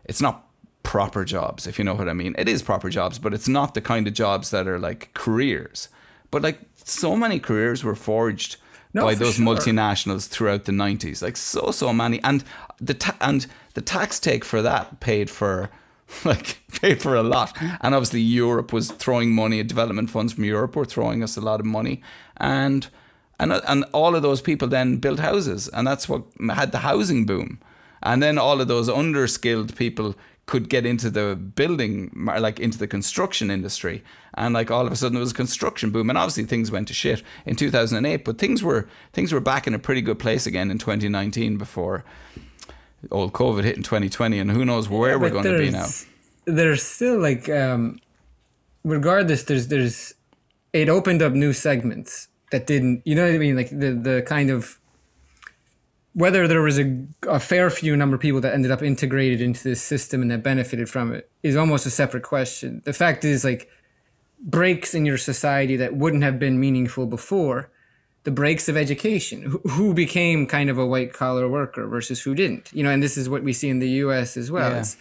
[0.05, 0.47] it's not
[0.83, 2.35] proper jobs if you know what I mean.
[2.37, 5.89] It is proper jobs but it's not the kind of jobs that are like careers.
[6.31, 8.55] But like so many careers were forged
[8.93, 9.45] No, by those sure.
[9.45, 12.23] multinationals throughout the 90s like so so many.
[12.23, 12.45] And
[12.79, 15.69] the ta- and the tax take for that paid for
[16.25, 17.55] like paid for a lot.
[17.81, 21.59] And obviously Europe was throwing money development funds from Europe were throwing us a lot
[21.59, 22.01] of money.
[22.37, 22.87] And
[23.39, 25.67] and and all of those people then built houses.
[25.69, 27.59] And that's what had the housing boom.
[28.01, 32.87] And then all of those underskilled people could get into the building like into the
[32.87, 34.03] construction industry.
[34.33, 36.09] And like all of a sudden there was a construction boom.
[36.09, 39.73] And obviously things went to shit in 2008 but things were things were back in
[39.73, 42.03] a pretty good place again in 2019 before
[43.11, 46.05] old covid hit in 2020 and who knows where we're going to be now there's-
[46.45, 47.99] There's still like, um,
[48.83, 50.15] regardless, there's there's
[50.73, 53.01] it opened up new segments that didn't.
[53.05, 53.55] You know what I mean?
[53.55, 54.79] Like the the kind of
[56.13, 59.63] whether there was a, a fair few number of people that ended up integrated into
[59.63, 62.81] this system and that benefited from it is almost a separate question.
[62.83, 63.69] The fact is like
[64.41, 67.69] breaks in your society that wouldn't have been meaningful before
[68.23, 69.41] the breaks of education.
[69.43, 73.01] Who, who became kind of a white collar worker versus who didn't you know and
[73.01, 74.69] this is what we see in the us as well.
[74.71, 74.79] Yeah.
[74.79, 74.97] It's-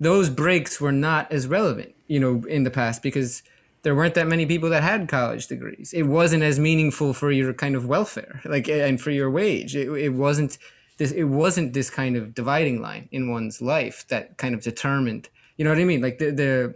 [0.00, 3.42] those breaks were not as relevant you know in the past because
[3.82, 5.92] there weren't that many people that had college degrees.
[5.92, 9.76] It wasn't as meaningful for your kind of welfare like and for your wage.
[9.76, 10.58] It, it wasn't
[10.98, 15.28] this it wasn't this kind of dividing line in one's life that kind of determined
[15.56, 16.00] you know what i mean?
[16.00, 16.74] Like the the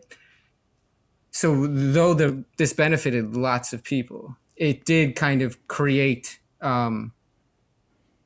[1.30, 7.12] so though the this benefited lots of people, it did kind of create um,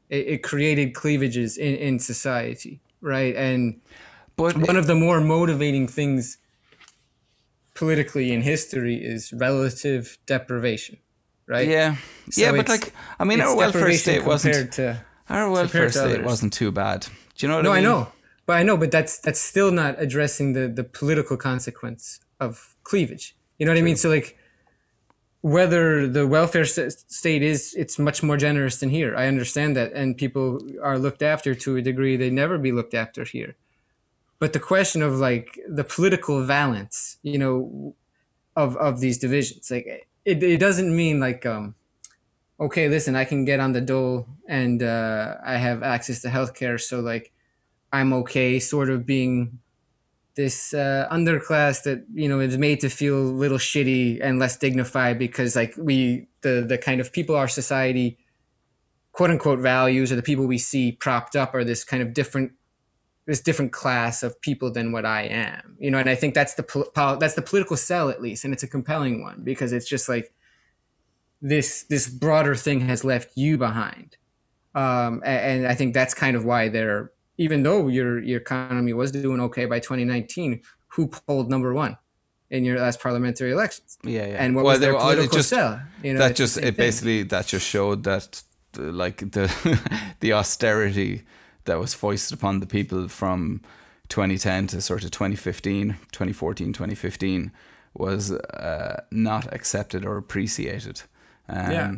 [0.08, 3.34] it, it created cleavages in, in society, right?
[3.36, 3.80] And
[4.36, 6.38] but one of the more motivating things
[7.74, 10.98] politically in history is relative deprivation,
[11.46, 11.68] right?
[11.68, 11.96] yeah
[12.30, 16.24] So yeah but like i mean our welfare state wasn't to our welfare state others.
[16.24, 17.06] wasn't too bad
[17.36, 18.12] do you know what no, i I know,
[18.50, 23.36] but I know, but that's that's still not addressing the the political consequence of cleavage.
[23.58, 23.94] You know what I mean?
[23.94, 24.36] So like,
[25.42, 29.16] whether the welfare state is it's much more generous than here.
[29.16, 32.94] I understand that, and people are looked after to a degree they never be looked
[32.94, 33.56] after here.
[34.38, 37.94] But the question of like the political valence, you know,
[38.56, 41.74] of of these divisions, like it, it doesn't mean like um
[42.58, 46.78] okay, listen, I can get on the dole and uh, I have access to healthcare,
[46.78, 47.32] so like
[47.92, 49.60] I'm okay, sort of being
[50.36, 54.56] this uh, underclass that you know is made to feel a little shitty and less
[54.56, 58.18] dignified because like we the the kind of people our society
[59.12, 62.52] quote unquote values or the people we see propped up are this kind of different
[63.26, 66.54] this different class of people than what I am you know and I think that's
[66.54, 69.88] the pol- that's the political sell at least and it's a compelling one because it's
[69.88, 70.32] just like
[71.42, 74.16] this this broader thing has left you behind.
[74.74, 77.10] Um, a- and, I think that's kind of why they're
[77.44, 80.60] even though your your economy was doing okay by 2019,
[80.94, 81.94] who polled number one
[82.50, 83.90] in your last parliamentary elections?
[84.04, 85.72] yeah yeah And what Well, was their were- political just- sell?
[86.04, 86.74] You know, that just it thing.
[86.86, 89.46] basically that just showed that the, like the
[90.20, 91.12] the austerity
[91.64, 93.60] that was foisted upon the people from
[94.08, 97.50] 2010 to sort of 2015 2014 2015
[97.94, 101.02] was uh, not accepted or appreciated
[101.48, 101.92] um, Yeah.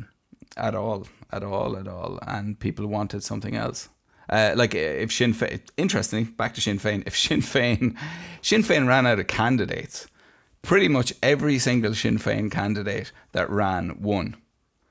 [0.56, 3.88] at all at all at all and people wanted something else
[4.30, 7.96] uh, like if Sinn Féin, interestingly, back to Sinn Féin, if Sinn Féin,
[8.40, 10.06] Sinn Féin ran out of candidates,
[10.62, 14.36] pretty much every single Sinn Féin candidate that ran won.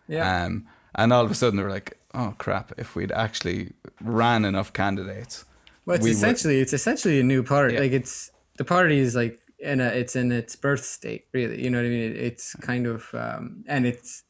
[0.07, 0.43] Yeah.
[0.45, 4.43] Um, and all of a sudden they were like, oh crap, if we'd actually ran
[4.45, 5.45] enough candidates.
[5.85, 7.75] Well, it's we would- essentially it's essentially a new party.
[7.75, 7.79] Yeah.
[7.81, 11.63] Like it's the party is like in a, it's in its birth state, really.
[11.63, 12.11] You know what I mean?
[12.11, 14.23] It, it's kind of, um, and it's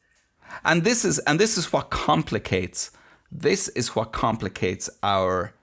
[0.64, 2.90] and this is and this is what complicates
[3.32, 5.54] this is what complicates our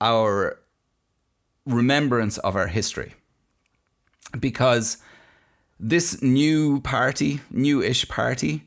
[0.00, 0.58] our
[1.64, 3.14] remembrance of our history.
[4.38, 4.98] Because
[5.78, 8.64] this new party new-ish party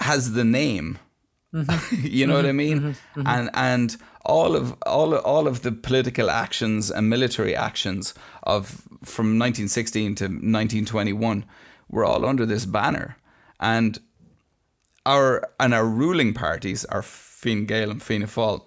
[0.00, 0.98] has the name.
[1.92, 2.78] You know what i mean?
[2.78, 2.88] Mm-hmm.
[2.88, 3.20] Mm-hmm.
[3.20, 3.28] Mm-hmm.
[3.28, 8.82] And and all of all of, all of the political actions and military actions of
[9.04, 11.44] from 1916 to 1921
[11.90, 13.16] were all under this banner.
[13.60, 14.00] And
[15.06, 18.66] our and our ruling parties, our Fine Gael and Fianna Fáil,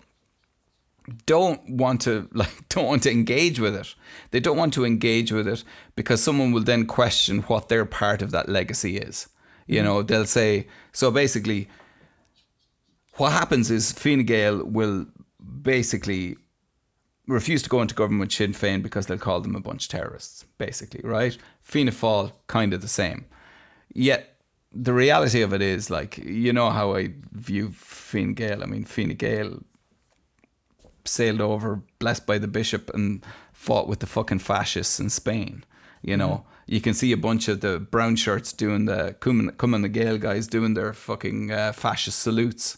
[1.25, 3.95] don't want to like don't want to engage with it.
[4.31, 5.63] They don't want to engage with it
[5.95, 9.27] because someone will then question what their part of that legacy is.
[9.67, 9.86] You mm.
[9.86, 11.69] know, they'll say so basically
[13.17, 15.05] what happens is Fine Gael will
[15.61, 16.38] basically
[17.27, 19.89] refuse to go into government with Sinn Féin because they'll call them a bunch of
[19.89, 21.38] terrorists, basically, right?
[21.61, 23.25] Fianna Fáil, kind of the same.
[23.93, 24.34] Yet
[24.76, 28.61] the reality of it is, like, you know how I view Fine Gael.
[28.61, 29.63] I mean, Fine Gael
[31.05, 35.63] sailed over, blessed by the bishop, and fought with the fucking fascists in Spain.
[36.01, 39.88] You know, you can see a bunch of the brown shirts doing the Cumann na
[39.88, 42.78] nGaedheal guys doing their fucking uh, fascist salutes.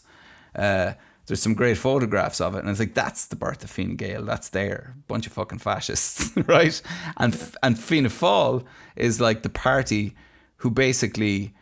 [0.54, 0.92] Uh,
[1.26, 4.22] there's some great photographs of it, and it's like that's the birth of Fine Gael.
[4.22, 6.80] That's there, bunch of fucking fascists, right?
[7.16, 8.64] And and Fianna Fáil
[8.96, 10.14] is like the party
[10.58, 11.54] who basically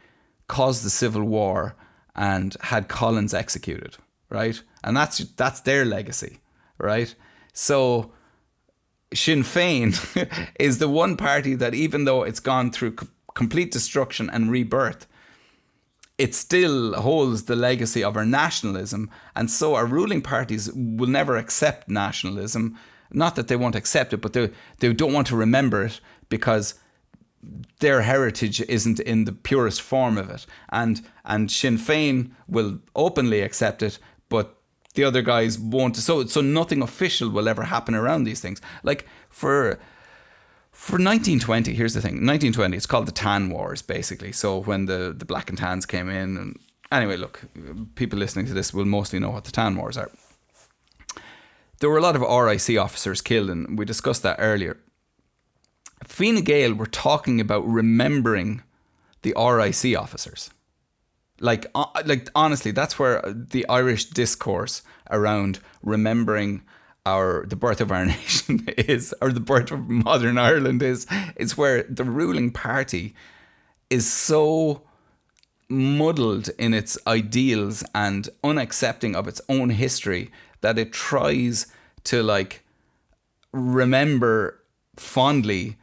[0.49, 1.75] caused the civil war
[2.15, 3.97] and had Collins executed,
[4.31, 4.63] right?
[4.83, 6.41] And that's that's their legacy,
[6.79, 7.15] right?
[7.53, 8.13] So
[9.15, 9.95] Sinn Féin
[10.61, 15.07] is the one party that, even though it's gone through c- complete destruction and rebirth,
[16.19, 19.11] it still holds the legacy of our nationalism.
[19.35, 22.79] And so our ruling parties will never accept nationalism.
[23.11, 26.75] Not that they won't accept it, but they, they don't want to remember it because
[27.81, 30.47] their heritage isn't in the purest form of it.
[30.71, 34.57] And and Sinn Féin will openly accept it, but
[34.95, 35.97] the other guys won't.
[35.97, 38.61] So so nothing official will ever happen around these things.
[38.83, 39.79] Like for
[40.77, 42.17] for 1920, here's the thing.
[42.17, 44.31] 1920, it's called the Tan Wars, basically.
[44.31, 46.59] So when the, the Black and Tans came in, and
[46.93, 47.41] anyway, look,
[47.95, 50.11] people listening to this will mostly know what the Tan Wars are.
[51.81, 54.77] There were a lot of RIC officers killed, and we discussed that earlier.
[56.07, 58.63] Fine Gael were talking about remembering
[59.23, 60.51] the RIC officers.
[61.41, 66.63] Like, uh, like honestly, that's where the Irish discourse around remembering
[67.05, 71.07] our the birth of our nation is, or the birth of modern Ireland is.
[71.37, 73.15] It's where the ruling party
[73.91, 74.83] is so
[75.69, 80.31] muddled in its ideals and unaccepting of its own history
[80.61, 81.67] that it tries
[82.05, 82.65] to like
[83.53, 84.63] remember
[84.97, 85.77] fondly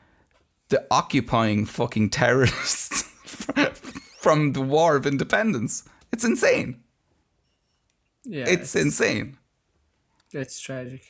[0.70, 3.03] the occupying fucking terrorists
[4.20, 5.84] from the War of Independence.
[6.11, 6.82] It's insane.
[8.26, 9.38] yeah, It's insane.
[10.32, 11.03] it's tragic.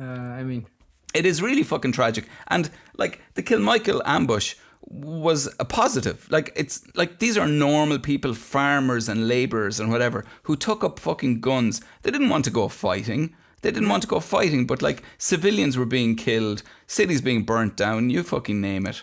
[0.00, 0.66] Uh, I mean,
[1.14, 2.26] It is really fucking tragic.
[2.48, 6.26] And like the Kilmichael ambush was a positive.
[6.30, 10.98] Like it's like these are normal people, farmers and laborers and whatever, who took up
[10.98, 11.80] fucking guns.
[12.02, 13.34] They didn't want to go fighting.
[13.64, 17.78] They didn't want to go fighting, but like civilians were being killed, cities being burnt
[17.78, 19.02] down, you fucking name it.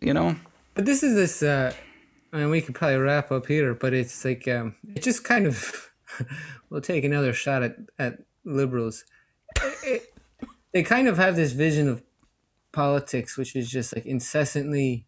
[0.00, 0.36] You know?
[0.74, 1.42] but this is this.
[1.42, 1.74] Uh,
[2.32, 5.46] I mean, we could probably wrap up here, but it's like um, it just kind
[5.46, 5.90] of.
[6.70, 9.04] we'll take another shot at at liberals.
[9.84, 10.14] It-
[10.72, 12.02] they kind of have this vision of
[12.72, 15.06] politics, which is just like incessantly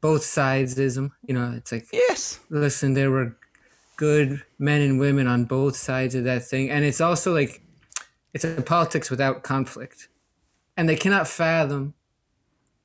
[0.00, 1.10] both sidesism.
[1.26, 2.40] You know, it's like Yes.
[2.48, 3.36] listen, there were
[3.96, 6.70] good men and women on both sides of that thing.
[6.70, 7.62] And it's also like,
[8.34, 10.08] it's a politics without conflict.
[10.76, 11.94] And they cannot fathom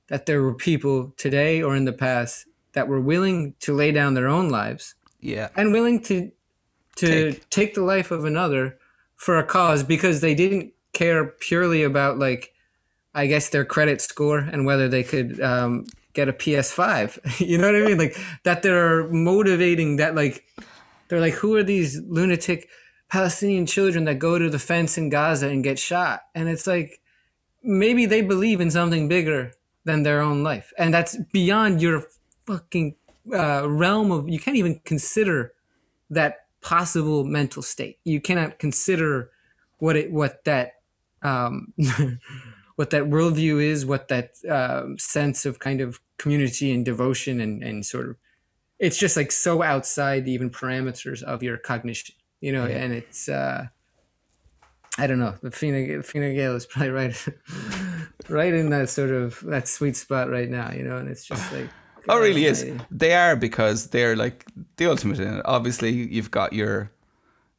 [0.07, 4.13] that there were people today or in the past that were willing to lay down
[4.13, 5.49] their own lives Yeah.
[5.55, 6.31] and willing to
[6.95, 7.49] to Take.
[7.49, 8.77] take, the life of another
[9.15, 12.53] for a cause because they didn't care purely about like
[13.15, 17.39] I guess their credit score and whether they could um, get a PS5.
[17.47, 17.97] you know what I mean?
[17.97, 20.45] Like that they're motivating that like
[21.07, 22.69] they're like who are these lunatic
[23.09, 26.21] Palestinian children that go to the fence in Gaza and get shot?
[26.33, 26.99] And it's like
[27.61, 29.51] maybe they believe in something bigger
[29.85, 30.73] than their own life.
[30.77, 32.05] And that's beyond your
[32.45, 32.95] fucking
[33.33, 35.53] uh, realm of you can't even consider
[36.09, 37.99] that possible mental state.
[38.03, 39.31] You cannot consider
[39.79, 40.73] what it what that
[41.21, 41.73] um,
[42.75, 47.63] what that worldview is, what that um, sense of kind of community and devotion and
[47.63, 48.15] and sort of
[48.79, 52.65] it's just like so outside the even parameters of your cognition, you know.
[52.65, 53.67] And it's uh,
[54.97, 55.33] I don't know.
[55.41, 57.27] The Fine, Fine Gael is probably right.
[58.29, 61.45] right in that sort of that sweet spot right now, you know, and it's just
[61.53, 61.69] like.
[62.09, 62.65] Oh, really is.
[62.91, 64.45] They are because they're like
[64.75, 65.41] the ultimate in it.
[65.45, 66.91] Obviously, you've got your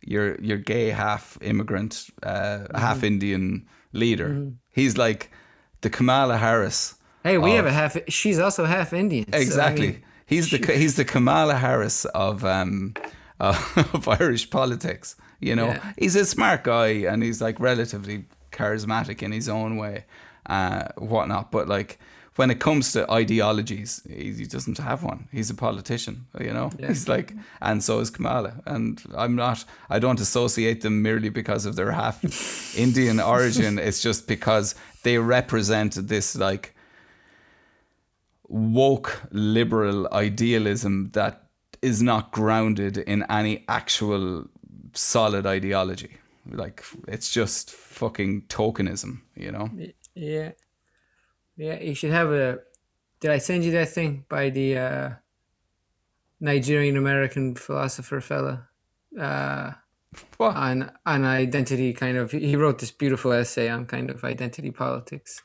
[0.02, 3.06] your your gay half immigrant, uh, half Mm-hmm.
[3.06, 4.52] Indian leader.
[4.70, 5.31] He's like
[5.81, 6.97] the Kamala Harris.
[7.23, 7.97] Hey, we have a half.
[8.09, 9.24] She's also half Indian.
[9.32, 9.86] so, I Exactly.
[9.93, 12.93] mean, he's the he's the Kamala Harris of um
[13.40, 15.16] of Irish politics.
[15.40, 15.93] You know, Yeah.
[15.98, 20.05] he's a smart guy and he's like relatively charismatic in his own way,
[20.47, 21.51] uh, whatnot.
[21.51, 21.98] But like
[22.36, 25.28] when it comes to ideologies, he, he doesn't have one.
[25.32, 26.27] He's a politician.
[26.40, 28.55] You know, he's like, and so is Kamala.
[28.66, 29.65] And I'm not.
[29.90, 32.23] I don't associate them merely because of their half
[32.78, 33.78] Indian origin.
[33.78, 36.74] It's just because they represent this like
[38.48, 41.44] woke liberal idealism that
[41.85, 44.47] is not grounded in any actual
[44.93, 46.12] solid ideology.
[46.51, 49.70] Like it's just fucking tokenism, you know?
[50.15, 50.52] yeah,
[51.56, 51.81] yeah.
[51.81, 52.59] You should have a.
[53.20, 55.11] Did I send you that thing by the uh,
[56.40, 58.69] Nigerian American philosopher fella?
[59.19, 59.73] Uh,
[60.36, 60.55] What?
[60.56, 65.43] on on identity kind of he wrote this beautiful essay on kind of identity politics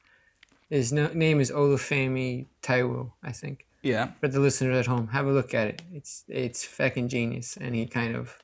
[0.69, 4.11] his no, name is olufemi taiwo i think Yeah.
[4.19, 7.75] for the listeners at home have a look at it it's it's fucking genius and
[7.75, 8.37] he kind of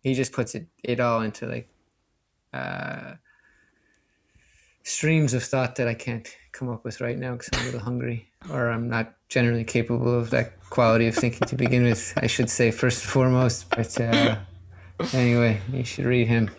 [0.00, 1.68] he just puts it it all into like
[2.52, 3.14] uh
[4.82, 7.80] streams of thought that i can't come up with right now because i'm a little
[7.80, 12.26] hungry or i'm not generally capable of that quality of thinking to begin with i
[12.26, 14.36] should say first and foremost but uh
[15.14, 16.50] Anyway, you should read him.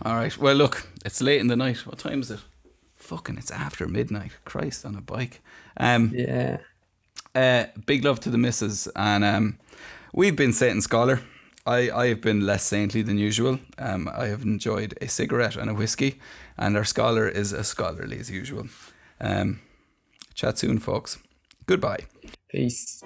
[0.00, 0.34] All right.
[0.38, 1.86] Well, look, it's late in the night.
[1.86, 2.40] What time is it?
[3.02, 4.32] Fucking, it's after midnight.
[4.44, 5.40] Christ, on a bike.
[5.76, 6.58] Um, Yeah.
[7.34, 9.58] Uh, big love to the missus, and um,
[10.12, 11.20] we've been Saint and Scholar.
[11.66, 13.58] I, I have been less saintly than usual.
[13.78, 16.20] Um, I have enjoyed a cigarette and a whiskey,
[16.58, 18.66] and our scholar is as scholarly as usual.
[19.20, 19.60] Um,
[20.34, 21.18] chat soon, folks.
[21.66, 22.00] Goodbye.
[22.50, 23.02] Peace.